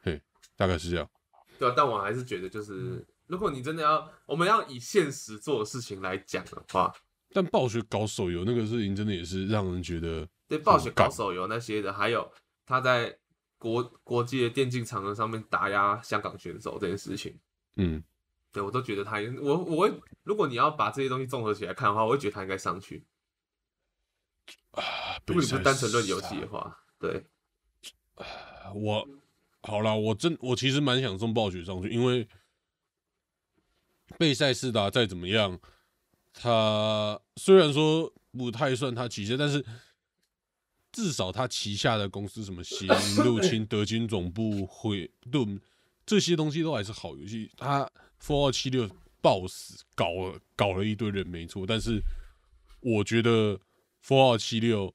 [0.00, 0.20] 嘿，
[0.56, 1.10] 大概是这样。
[1.58, 6.92] 对啊，但我还是觉得就是，如果你真的要我们要以现实做的事情来讲的话，
[7.32, 12.30] 但暴雪搞手游那个事情，真的也是让人觉得对暴雪搞手游那些的，还有
[12.66, 13.18] 他在
[13.64, 17.40] 国国际的电竞场合上面打压香港选手这件事情，
[17.76, 18.04] 嗯，
[18.52, 23.06] 对我都觉得他应我我会，如果你要把这些东西综合起来看的话，我会觉得他应该上去。
[24.72, 24.82] 啊，
[25.26, 27.24] 如果你不是单纯论游戏的话，对，
[28.74, 29.08] 我
[29.62, 32.28] 好了，我真我其实蛮想送暴雪上去，因为
[34.18, 35.58] 贝塞斯达再怎么样，
[36.34, 39.64] 他虽然说不太算他旗下，但是
[40.94, 45.60] 至少他旗下的公司什么邪灵入侵、德军总部、毁盾
[46.06, 47.50] 这些东西都还是好游戏。
[47.56, 48.88] 他风暴七六
[49.20, 52.00] 爆死，搞了搞了一堆人没错，但是
[52.80, 53.60] 我觉得
[54.00, 54.94] 风暴七六。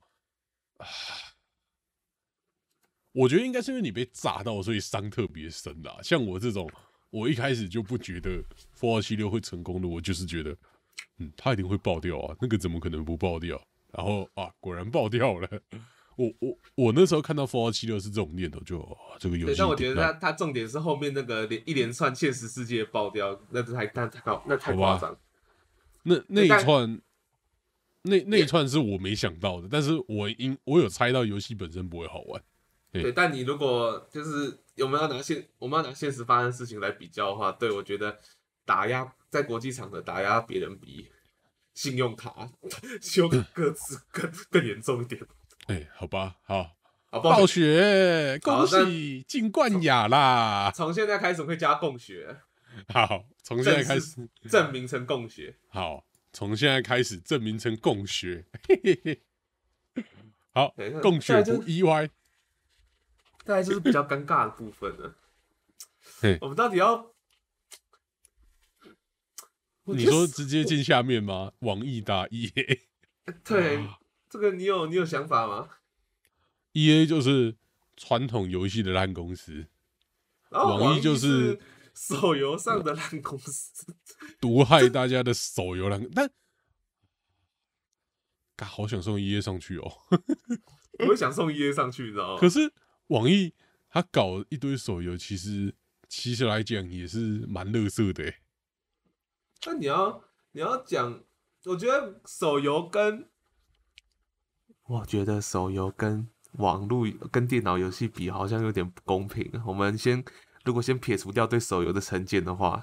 [3.12, 6.00] 我觉得应该是因为你被炸到，所以伤特别深啦。
[6.02, 6.72] 像我这种，
[7.10, 8.42] 我一开始就不觉得
[8.72, 10.56] 风暴七六会成功的，我就是觉得，
[11.18, 13.62] 嗯，他一定会爆掉啊，那个怎么可能不爆掉？
[13.92, 15.50] 然后啊，果然爆掉了。
[16.16, 25.18] 我我我那时候看到 Fallout 七六是这种念头，就、哦、这个游对，戏但我觉得顶烂他他重点是后面那个连一连串现实世界爆掉，那太太太高，那太夸张。
[26.04, 27.02] 那那一串，
[28.02, 32.44] 那那一串是我没想到的，但是我应我有猜到游戏本身不会好玩。
[32.92, 38.18] 对对，但你如果就是有没有拿现我们要拿现实发生的事情来比较的话，对我觉得
[38.66, 41.10] 打压在国际场的打压别人比
[41.80, 42.50] 信用卡、
[43.00, 45.22] 信用卡各自更更严重一点。
[45.68, 46.76] 哎、好吧，好，
[47.10, 50.74] 好，暴暴雪，恭喜进冠亚啦！
[50.76, 52.42] 从现在开始我会加共学，
[52.90, 55.56] 好，从现在开始，证明成共学。
[55.70, 56.04] 好，
[56.34, 59.22] 从现在开始证明成共学，嘿嘿嘿。
[60.52, 62.10] 好共学不意外。
[63.46, 65.16] 再来就是比较尴尬的部分了
[66.20, 66.38] 嘿。
[66.42, 67.16] 我们到底要，我
[69.96, 71.52] 你说直接进下面吗？
[71.60, 72.82] 网易打 E A，
[73.44, 73.88] 对，
[74.30, 75.70] 这个你有你有想法吗
[76.74, 77.56] ？E A 就是
[77.98, 79.68] 传统游戏的烂公司，
[80.52, 81.60] 网易就是
[81.94, 83.96] 手游上的烂公司，
[84.40, 86.08] 毒害大家的手游烂。
[86.14, 86.30] 但，
[88.56, 89.92] 嘎好想送 E A 上去哦，
[91.00, 92.40] 我也想送 E A 上去，你知道吗？
[92.40, 92.72] 可是
[93.08, 93.54] 网易
[93.90, 95.74] 他搞一堆手游，其实
[96.08, 98.34] 其实来讲也是蛮乐色的。
[99.66, 101.22] 那你要你要讲，
[101.66, 103.30] 我觉得手游跟，
[104.86, 109.62] 我觉得手游跟网络跟电脑游戏比，好像有点不公平。
[109.66, 110.24] 我们先
[110.64, 112.82] 如果先撇除掉对手游的成见的话，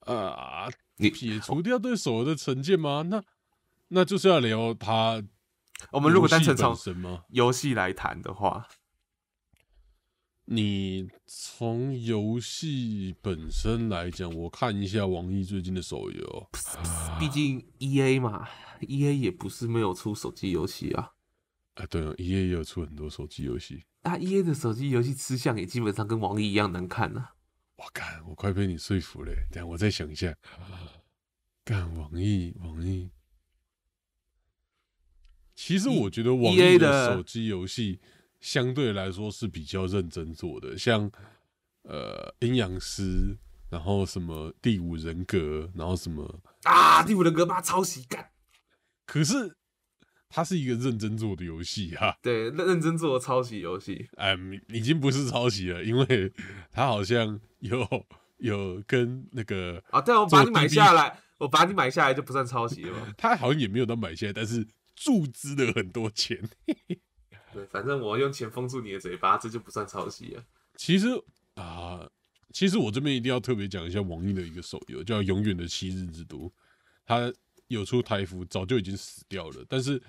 [0.00, 3.02] 啊，你撇除掉对手游的成见吗？
[3.02, 3.22] 那
[3.88, 5.22] 那就是要聊它。
[5.90, 6.76] 我们如果单纯从
[7.28, 8.68] 游戏来谈的话。
[10.44, 16.50] 你从游戏本身来讲，我看一下网易最近的手游。
[17.18, 18.48] 毕竟 E A 嘛
[18.80, 21.12] ，E A 也不是没有出手机游戏啊。
[21.74, 23.84] 啊，对，E A 也有出很多手机游戏。
[24.02, 27.24] 啊，E A 的手机游戏吃相也基本上跟网易一样难看呢。
[27.76, 29.32] 我干，我快被你说服了。
[29.50, 30.34] 等下我再想一下。
[31.64, 33.10] 干网易，网易。
[35.54, 38.00] 其实我觉得网易的手机游戏。
[38.42, 41.10] 相对来说是比较认真做的，像
[41.84, 43.38] 呃阴阳师，
[43.70, 48.30] 然后什么第五人格，然后什么啊第五人格把抄袭干，
[49.06, 49.56] 可是
[50.28, 54.36] 它是一个认真做的游戏哈，对认认真做的抄袭游戏，哎
[54.68, 56.32] 已经不是抄袭了，因为
[56.72, 57.86] 它好像有
[58.38, 64.66] 有跟那个啊对，我把你买下来，我把你买下来就不算抄袭了， 他好像也没有到买下来，但是
[64.96, 66.42] 注资了很多钱。
[67.52, 70.44] 对，反正我用钱封住你的嘴巴，这就不算抄袭了。
[70.76, 71.08] 其实
[71.54, 72.08] 啊，
[72.52, 76.38] 其实我这边一定要特别讲一下网易的一个手游，叫《永远的七日之都》，
[77.04, 77.32] 它
[77.68, 79.64] 有出台服，早就已经死掉了。
[79.68, 80.02] 但是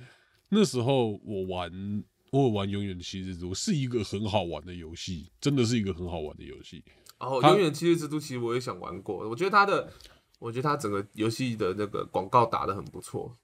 [0.49, 6.83] 那时候我玩，我玩《永远的七日之都》是一个很好玩的游戏，真的是一个很好玩的游戏。
[7.19, 9.91] 哦，《永远七日之都》其实我也想玩过，我觉得它的，
[10.39, 13.37] 我觉得它整个游戏的那个广告打的很不错。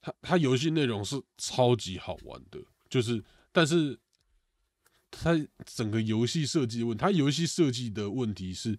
[0.00, 2.60] 它它游戏内容是超级好玩的。
[2.88, 3.98] 就是，但是
[5.10, 5.32] 它
[5.64, 8.78] 整个游戏设计问，它游戏设计的问题是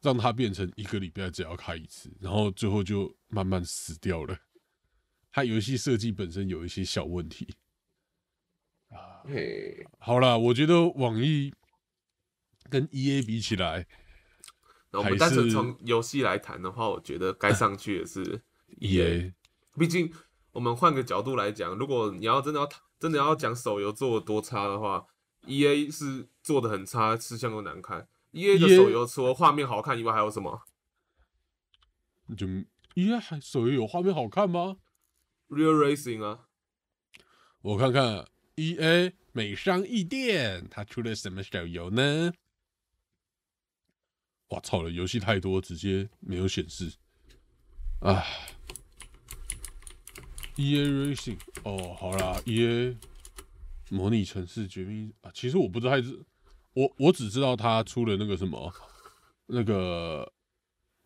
[0.00, 4.38] 让它变成一个礼拜只要开一次，然后最后就慢慢死掉了。
[5.32, 7.54] 它游戏设计本身有一些小问题
[8.90, 9.22] 啊。
[9.24, 11.52] 嘿好了，我觉得网易
[12.70, 13.86] 跟 E A 比起来，
[14.92, 18.42] 我们单纯从游戏来谈的话，我觉得该上去的是
[18.78, 19.34] E A。
[19.76, 20.12] 毕竟
[20.52, 22.80] 我们换个角度来讲，如果你要真的要谈。
[22.98, 25.06] 真的要讲手游做的多差的话
[25.46, 28.08] ，E A 是做的很差，吃相又难看。
[28.30, 30.62] E A 的手游除了画面好看以外，还有什么？
[32.36, 32.46] 就
[32.94, 34.78] E A 还手游有画面好看吗
[35.48, 36.48] ？Real Racing 啊，
[37.60, 38.26] 我看看
[38.56, 42.32] E A 美商易店，它出了什么手游呢？
[44.48, 46.94] 我操了，游戏太多，直接没有显示。
[48.00, 48.24] 啊。
[50.56, 52.96] E A Racing 哦，好啦，E A
[53.90, 55.92] 模拟城市绝命啊，其实我不知道，
[56.72, 58.72] 我我只知道他出了那个什么，
[59.46, 60.32] 那个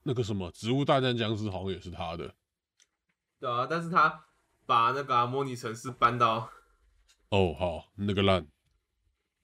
[0.04, 2.32] 那个什么植物大战僵尸，好像也是他的。
[3.40, 4.24] 对啊，但是他
[4.66, 6.48] 把那个模拟城市搬到，
[7.30, 8.46] 哦，好，那个烂，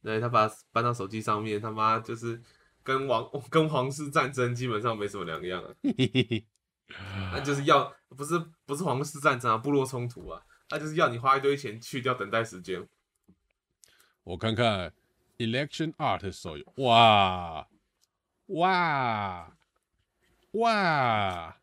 [0.03, 2.41] 对他把搬到手机上面，他妈就是
[2.85, 5.75] 跟王跟皇室战争基本上没什么两样啊。
[7.33, 12.87] 那就是要不是不是皇室战争啊，部落冲突啊，那就是要你花一堆钱去掉等待时间。
[14.25, 14.93] 我看看
[15.39, 17.69] Election Art 手游，哇
[18.47, 19.57] 哇
[20.53, 21.57] 哇，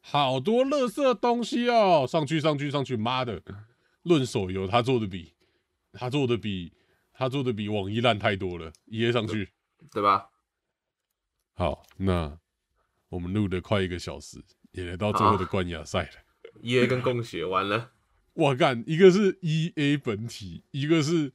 [0.00, 2.06] 好多乐色东西哦！
[2.08, 3.40] 上去上去上去，妈的！
[4.02, 5.34] 论手游，他做的比
[5.92, 6.72] 他做的比
[7.12, 9.52] 他做的比网易烂太多了，噎上去，
[9.92, 10.30] 对吧？
[11.54, 12.38] 好，那
[13.10, 14.42] 我们录的快一个小时。
[14.72, 16.10] 也来到最后的冠亚赛了
[16.62, 17.90] ，E A 跟共血完了，
[18.34, 21.32] 我干，一个是 E A 本体，一个是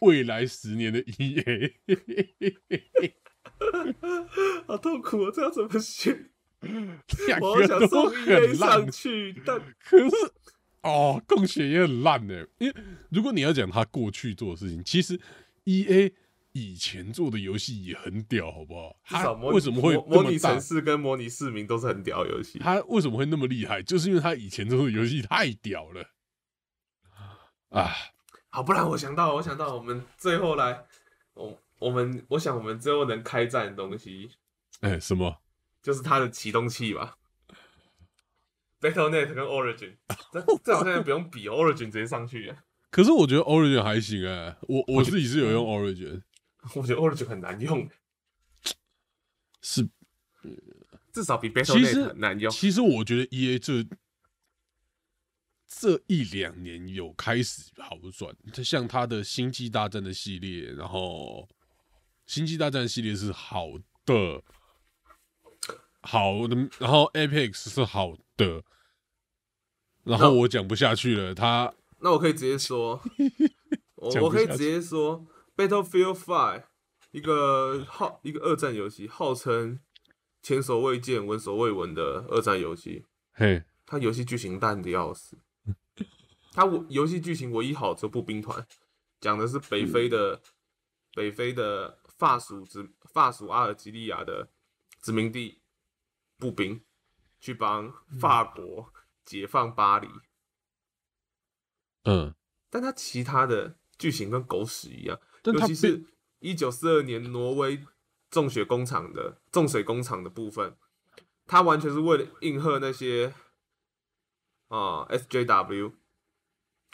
[0.00, 1.74] 未来十年的 E A，
[4.66, 5.30] 好痛苦啊！
[5.34, 6.30] 这要怎么选？
[7.40, 10.10] 我想送 E A 上去，但可是
[10.82, 12.46] 哦，共血也很烂呢。
[12.58, 12.74] 因为
[13.10, 15.20] 如果你要讲他过去做的事情，其实
[15.64, 16.14] E A。
[16.52, 18.96] 以前做的游戏也很屌，好不好？
[19.04, 22.58] 他为什么会模拟城市跟模拟市民都是很屌游戏？
[22.58, 23.82] 他为什么会那么厉害？
[23.82, 26.10] 就是因为他以前做的游戏太屌了
[27.68, 27.92] 啊！
[28.48, 30.84] 好，不然我想到，我想到，我们最后来，
[31.34, 34.30] 我我们我想我们最后能开战的东西，
[34.80, 35.40] 哎，什么？
[35.80, 37.16] 就是它的启动器吧
[38.80, 39.94] ？BattleNet 跟 Origin，
[40.32, 42.54] 这 这好像也不用比，Origin 直接上去。
[42.90, 46.20] 可是我觉得 Origin 还行哎、我我自己是有用 Origin，
[46.74, 47.88] 我觉得 Origin 很难用，
[49.62, 49.88] 是
[51.12, 52.50] 至少比其 BattleNet 实很难用。
[52.50, 53.84] 其实我觉得 E A 这
[55.66, 61.48] 这一两年有开始好转，它像它的星际大战的系列，然后
[62.26, 63.66] 星际大战系列是好
[64.04, 64.42] 的，
[66.02, 68.62] 好的，然后 Apex 是好的，
[70.04, 73.00] 然后我讲不下去了，他那我可以直接说，
[73.96, 75.26] 我我可以直接说
[75.60, 76.64] ，Battlefield Five
[77.10, 79.78] 一个号一个二战游戏，号称
[80.42, 85.38] 前所未见、闻所未闻的二战游戏，嘿，它游戏剧情烂的要死。
[86.52, 88.66] 它我游戏剧情唯一好这步兵团，
[89.20, 90.40] 讲的是北非的、
[91.14, 94.48] 北非的法属殖法属阿尔及利亚的
[95.02, 95.60] 殖民地
[96.38, 96.82] 步兵，
[97.38, 98.92] 去帮法国
[99.24, 100.08] 解放巴黎。
[102.04, 102.34] 嗯，
[102.70, 106.04] 但它其他的剧情跟狗屎一样，尤其是
[106.40, 107.82] 一九四二年挪威
[108.30, 110.76] 重雪工厂的重水工厂的部分，
[111.46, 113.34] 它完全是为了应和那些
[114.68, 115.92] 啊、SJW，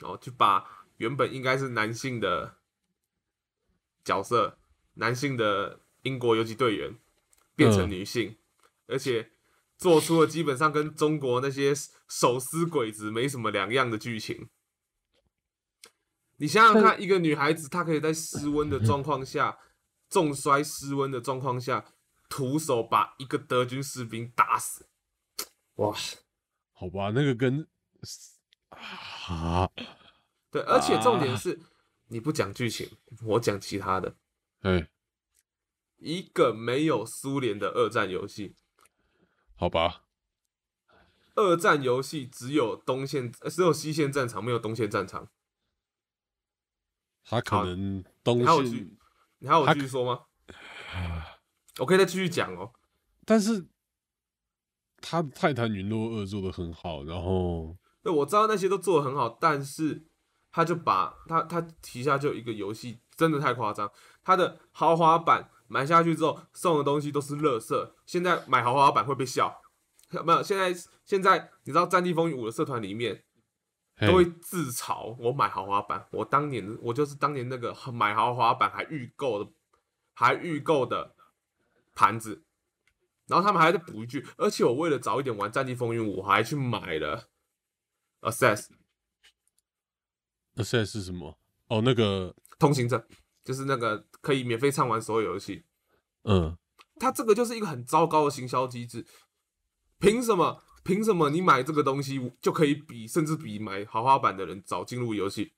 [0.02, 2.56] 哦，去把原本应该是男性的
[4.04, 4.58] 角色，
[4.94, 6.96] 男性的英国游击队员
[7.54, 8.36] 变成嗯女性，
[8.86, 9.32] 而且
[9.76, 11.74] 做出了基本上跟中国那些
[12.08, 14.48] 手撕鬼子没什么两样的剧情。
[16.38, 19.58] 你想想看，一个女孩子她可以在失温的状况下，
[20.10, 21.84] 重摔失温的状况下，
[22.28, 24.86] 徒手把一个德军士兵打死，
[25.76, 25.94] 哇！
[26.72, 27.66] 好吧，那个跟
[29.28, 29.70] 啊，
[30.50, 31.58] 对，而且重点是，
[32.08, 32.90] 你不讲剧情，
[33.24, 34.14] 我讲其他的。
[34.60, 34.90] 哎，
[35.96, 38.54] 一个没有苏联的二战游戏，
[39.54, 40.02] 好吧，
[41.34, 45.30] 二战游戏只有东线，呃只有西线战场，没有东线战场。
[47.28, 48.96] 他可能东西继，
[49.38, 50.20] 你还有他继续说吗？
[51.78, 52.72] 我可以再继续讲哦。
[53.24, 53.66] 但是
[55.00, 60.06] 他泰坦陨落二做的很好，然后对，我知道那些都做的很好，但是
[60.52, 63.90] 他就把他他旗下就有一个游戏真的太夸张，
[64.22, 67.92] 他的豪华版买下去之后送的东西都是垃圾。
[68.06, 69.60] 现在买豪华版会被笑，
[70.24, 70.42] 没有？
[70.42, 70.72] 现在
[71.04, 73.24] 现在你知道《战地风云五》的社团里面嘿
[73.98, 79.50] 都会自嘲我买豪华版，我当年我就是当年那个买豪华版还预购的
[80.12, 81.14] 还预购的
[81.94, 82.42] 盘子。
[83.26, 87.28] 然后他们还在补一句，而且我为了早一点玩《战地风云五》，我还去买了
[88.20, 88.68] Access。
[90.54, 91.36] Access 是什么？
[91.66, 93.04] 哦，那个，通行证，
[93.42, 95.64] 就是那个可以免费畅玩所有游戏。
[96.22, 96.56] 嗯，
[97.00, 99.04] 它这个就是一个很糟糕的行销机制。
[99.98, 100.62] 凭什么？
[100.86, 105.52] 凭什么你买这个东西就可以比，甚至比买豪华版的人早进入游戏？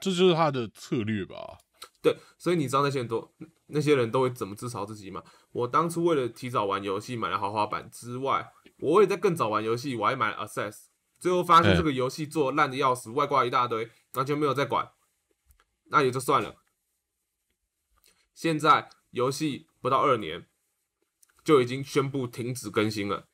[0.00, 1.58] 这就是他的策略吧？
[2.00, 3.30] 对，所以你知道那些人都
[3.66, 5.22] 那些人都会怎么自嘲自己吗？
[5.52, 10.86] 我当初为了提早玩游戏买了豪华版之外，我也在更早玩游戏，我还买了 Access，
[11.18, 14.92] 最后发现嗯这个游戏做烂的要死，外挂一大堆，完全没有在管，
[15.90, 16.56] 那也就算了。
[18.34, 20.46] 现在游戏不到二年
[21.44, 23.26] 就已经宣布停止更新了，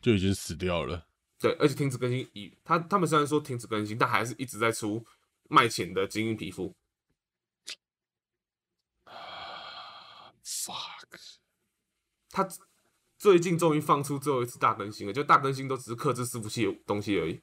[0.00, 1.06] 就已经死掉了。
[1.38, 5.04] 对，而且停止更新以他他们虽然说停止更新，但还是一直在出
[5.48, 6.74] 卖钱的精英皮肤。
[10.44, 11.06] fuck，
[12.28, 12.46] 他
[13.18, 17.40] 最近终于放出最后一次大更新了，就大更新都只是克制伺服器的东西而已。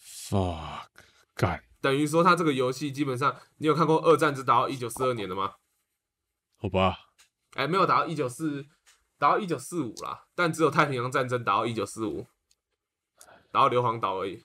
[0.00, 0.88] fuck，
[1.34, 5.54] 干，等于说，他这个游戏基本上，你有看过二战只打到一九四二年的吗？
[6.56, 6.98] 好吧，
[7.54, 8.66] 哎、没有打到一九四，
[9.22, 12.26] 打到一九四五啦，但只有太平洋战争打到一九四五，
[13.52, 14.42] 打到硫磺岛而已。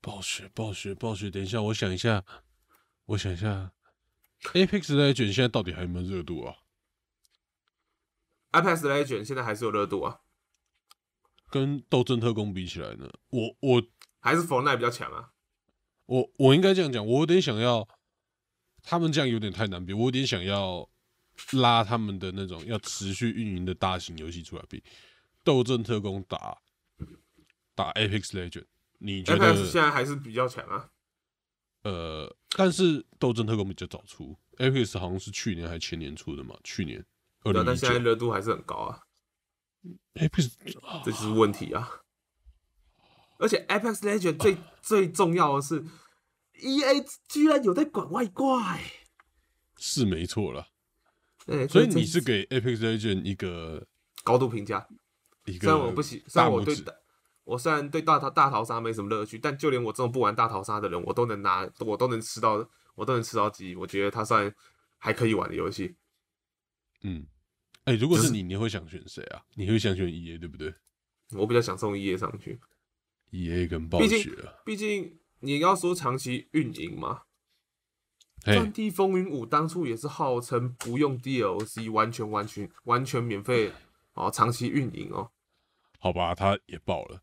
[0.00, 1.30] 暴雪，暴雪，暴雪。
[1.30, 2.24] 等一下，我想一下，
[3.04, 3.72] 我想一下
[4.54, 6.56] ，Apex Legend 现在到底还有没有热度啊
[8.52, 10.20] ？Apex Legend 现在还是有热度啊，
[11.50, 13.10] 跟斗争特工比起来呢？
[13.28, 13.82] 我我
[14.20, 15.32] 还是 Fortnite 比较强啊。
[16.06, 17.86] 我我应该这样讲，我有点想要，
[18.82, 20.88] 他们这样有点太难比，我有点想要
[21.52, 24.82] 拉他们的那种要持续运营的大型游戏出来比。
[25.44, 26.58] 斗争特工打
[27.74, 28.64] 打 Apex Legend，
[28.98, 30.90] 你觉得现在还是比较强啊。
[31.82, 36.58] 呃，但是斗争特工比较早出，Apex 好像是去年还前年出的嘛？
[36.64, 36.98] 去年
[37.44, 39.02] 二对啊，零一但现在热度还是很高啊
[40.14, 40.50] ，，Apex
[41.04, 41.88] 这就是问题啊。
[43.38, 45.84] 而且 Apex Legend 最最重要的是
[46.54, 48.82] ，EA 居然有在管外挂、欸，
[49.76, 50.70] 是没错了。
[51.46, 53.86] 哎、所以你是给 Apex Legend 一个
[54.22, 54.86] 高度评价。
[55.44, 56.92] 一个虽然我不喜，虽然我对大
[57.44, 63.76] 我虽然对大逃大逃杀没什么乐趣，但就连我这种不玩大逃杀的人，我都能拿，我都能吃到，我都能吃到鸡。
[63.76, 64.52] 我觉得它算
[64.98, 65.94] 还可以玩的游戏。
[67.02, 67.24] 嗯，
[67.84, 69.40] 哎、如果是是你，你会想选谁啊？
[69.54, 70.74] 你会想选 E A 对不对
[71.30, 72.58] 我比较想送 E A 上去
[73.30, 77.22] ，？E A 跟暴雪啊，毕竟你要说长期运营嘛，《嘿
[78.54, 83.72] 战，地风云五》当初也是号称不用 DLC，完全完全完全免费
[84.14, 85.30] 哦，长期运营哦。
[85.98, 87.22] 好吧，他也爆了。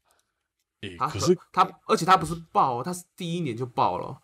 [0.81, 4.21] 哎、它可是它，而且它不是爆哦，它是第一年就爆了哦。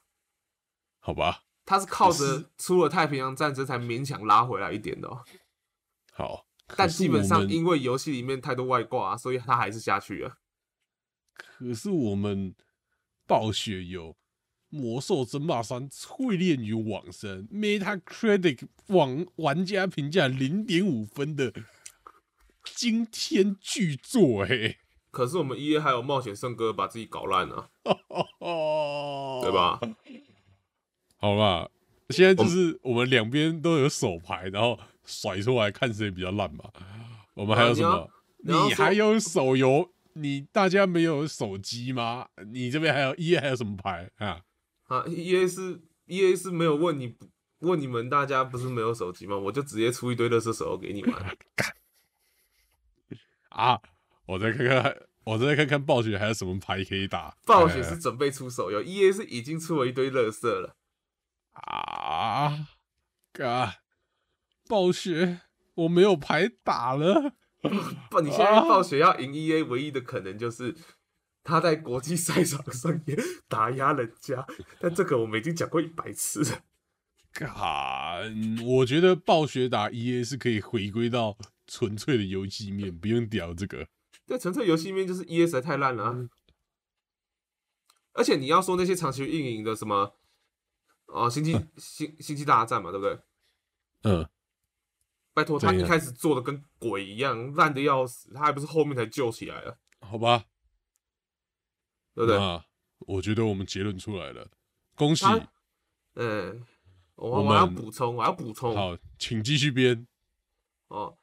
[0.99, 5.23] 好吧，它是靠着出了太平洋战争才勉强拉回来一点的、哦，
[6.11, 6.45] 好，
[6.75, 10.37] 但基本上因为游戏里面太多外挂、啊，所以它还是下去了。
[11.33, 12.53] 可是我们
[13.25, 14.13] 暴雪有
[14.69, 21.51] 《魔兽争霸三：淬炼与往生》，Metacritic 网玩家评价零点五分的
[22.63, 24.77] 惊天巨作、欸，
[25.11, 27.69] 可是我们 E A 还有冒险圣歌把自己搞烂了、
[28.39, 29.51] 哦， 对？
[29.51, 29.79] 吧？
[31.17, 31.69] 好吧，
[32.09, 36.65] 现在就是我们两边都有手牌，然后甩出来看谁比较烂嘛。
[37.33, 38.09] 我们还有什么？
[38.43, 39.89] 你要你你还有手游？
[40.13, 42.27] 你大家没有手机吗？
[42.51, 44.41] 你这边还有 E A 还有什么牌啊？
[44.89, 47.15] 啊，E A 是 E A 是没有问你
[47.59, 49.37] 问你们大家不是没有手机吗？
[49.37, 51.37] 我就直接出一堆乐色手游给你玩。
[53.49, 53.79] 啊，
[54.25, 57.35] 我再看看，我再看看暴雪还有什么牌可以打。
[57.45, 60.75] 暴雪哎是准备出手游，E A 是已经出了一堆乐色了。
[61.53, 62.67] 啊，
[63.33, 63.75] 嘎，
[64.67, 65.41] 暴雪
[65.75, 67.33] 我没有牌打了。
[68.09, 70.73] 不，你现在暴雪要赢 E A 唯一的可能就是
[71.49, 74.45] 他在国际赛场上也打压人家，
[74.79, 76.63] 但这个我们已经讲过一百次了。
[77.33, 81.37] 嘎，嗯我觉得暴雪打 E A 是可以回归到
[81.67, 83.87] 纯粹的游戏面，不用屌这个。
[84.25, 86.29] 对，纯粹游戏面就是 E A 实在太烂了啊、
[88.13, 90.15] 而且你要说那些长期运营的什么，
[91.07, 93.19] 哦，星际星星际大战嘛，对不对？
[94.03, 94.27] 嗯，
[95.33, 100.45] 拜托，他一开始做的跟鬼一样，烂的要死，他还不是后面才救起来了，好吧，
[102.13, 102.37] 对不对？
[102.37, 102.63] 那
[102.99, 104.47] 我觉得我们结论出来了，
[104.95, 105.25] 恭喜。
[105.25, 105.39] 他
[106.15, 106.63] 嗯，
[107.15, 110.05] 我我我要们补充，我要补充，好，请继续编。
[110.89, 111.17] 哦，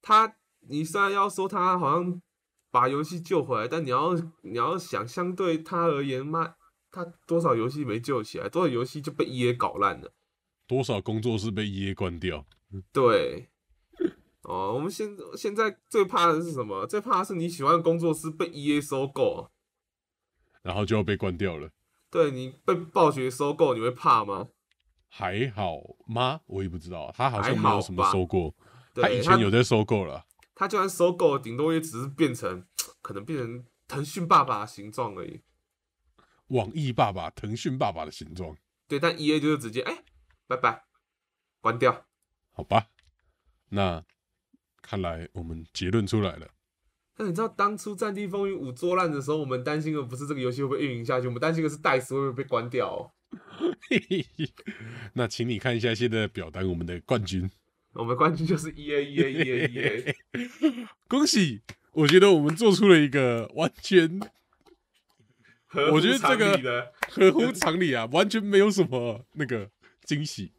[0.00, 0.36] 他
[0.68, 2.22] 你虽然要说他好像
[2.70, 6.54] 把游戏救回来，但你要你要想，相对他而言，妈，
[6.90, 10.12] 他多少游戏没救起来，多少游戏就被 EA 搞烂了。
[10.66, 12.46] 多少工作室被 EA 关掉？
[12.92, 13.48] 对，
[14.42, 16.86] 哦，我们现现在最怕的是什么？
[16.86, 19.50] 最怕的是你喜欢的工作室被 EA 收购，
[20.62, 21.70] 然后就要被关掉了，
[22.10, 24.48] 对你被暴雪收购，你会怕吗？
[25.08, 26.40] 还好吗？
[26.46, 28.54] 我也不知道，他好像没有什么收购，
[28.94, 30.26] 他以前有在收购了。
[30.54, 32.66] 他就算收购，顶多也只是变成
[33.00, 35.40] 可能变成腾讯爸爸的形状而已。
[36.48, 38.56] 网易爸爸、腾讯爸爸的形状，
[38.86, 40.02] 对，但 EA 就是直接哎、
[40.46, 40.84] 拜拜，
[41.60, 42.06] 关掉。
[42.52, 42.88] 好吧？
[43.68, 44.02] 那
[44.82, 46.48] 看来我们结论出来了。
[47.18, 53.12] 那你知道当初《战地风云五》作烂的时候，我们担心的不是这个游戏会不会运营下去，我们担心的是戴斯会不会被关掉、
[55.14, 57.50] 那请你看一下现在的表单，我们的冠军，
[57.92, 60.14] 我们冠军就是 EA EA EA EA，
[61.08, 61.60] 恭喜！
[61.92, 64.20] 我觉得我们做出了一个完全
[65.90, 69.68] 我觉得这个合乎常理啊，完全没有什么那个
[70.04, 70.52] 惊喜，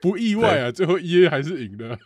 [0.00, 0.70] 不意外啊。
[0.70, 1.98] 最后 E A 还是赢了。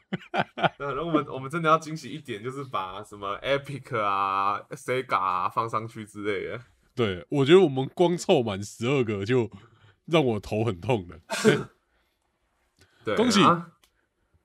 [0.79, 6.61] 那然后我们我们真的要惊喜一点，就是把什么 Epic 啊、Sega 啊放上去之类的。
[6.95, 9.51] 对，我觉得我们光凑满十二个就
[10.07, 11.19] 让我头很痛了。
[13.05, 13.73] 对，恭喜啊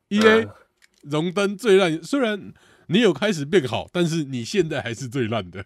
[0.10, 0.56] E A 呃
[1.04, 2.54] 荣登最烂，虽然
[2.88, 5.66] 你有开始变好，但是你现在还是最烂的。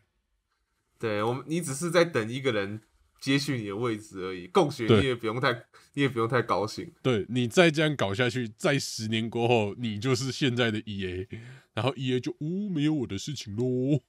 [0.99, 2.81] 对我们，你只是在等一个人
[3.23, 4.47] 接续你的位置而已。
[4.47, 5.53] 共学你也不用太，
[5.93, 6.91] 你也不用太高兴。
[7.01, 11.29] 对你再这样搞下去，在十年过后，你就是现在的 E A，
[11.73, 14.01] 然后 E A 就呜、没有我的事情喽。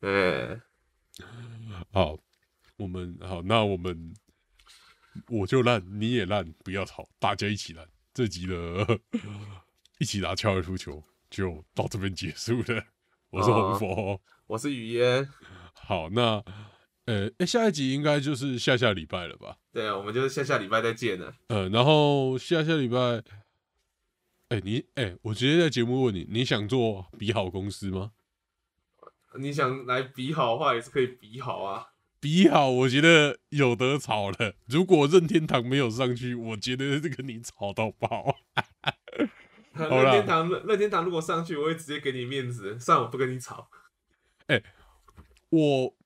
[0.00, 0.60] 哎，
[1.90, 2.18] 好，
[2.76, 4.12] 我们好，那我们
[5.28, 7.88] 我就烂，你也烂，不要吵，大家一起烂。
[8.12, 9.00] 这集的
[9.98, 12.84] 一起打高尔夫球就到这边结束了。
[13.30, 15.26] 我是红佛，我是雨嫣。
[15.72, 16.44] 好，那
[17.08, 19.56] 呃、诶下一集应该就是下下礼拜了吧？
[19.72, 21.34] 对啊，我们就是下下礼拜再见了。
[21.46, 23.22] 呃，然后下下礼拜，
[24.50, 28.12] 哎、你哎、我直接在节目问你，你想做比好公司吗？
[29.38, 31.86] 你想来比好的话，也是可以比好啊。
[32.20, 34.56] 比好，我觉得有得吵了。
[34.66, 38.36] 如果任天堂没有上去，我觉得这个你吵到爆。
[39.72, 43.70] 任天堂，任任天堂如果上去，我会直接给你面子，算我不跟你吵。
[44.48, 44.62] 哎
[45.50, 45.96] 我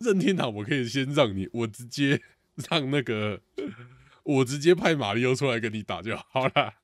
[0.00, 2.20] 任天堂我可以先让你，我直接
[2.70, 3.40] 让那个
[4.24, 6.74] 我直接派马里奥出来跟你打就好了。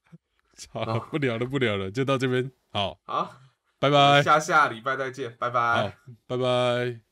[0.70, 2.51] 好了，不聊了，不聊了，就到这边。
[2.70, 3.40] 好，好，
[3.78, 5.93] 拜拜，下下礼拜再见，拜拜好。，
[6.26, 7.06] 拜拜。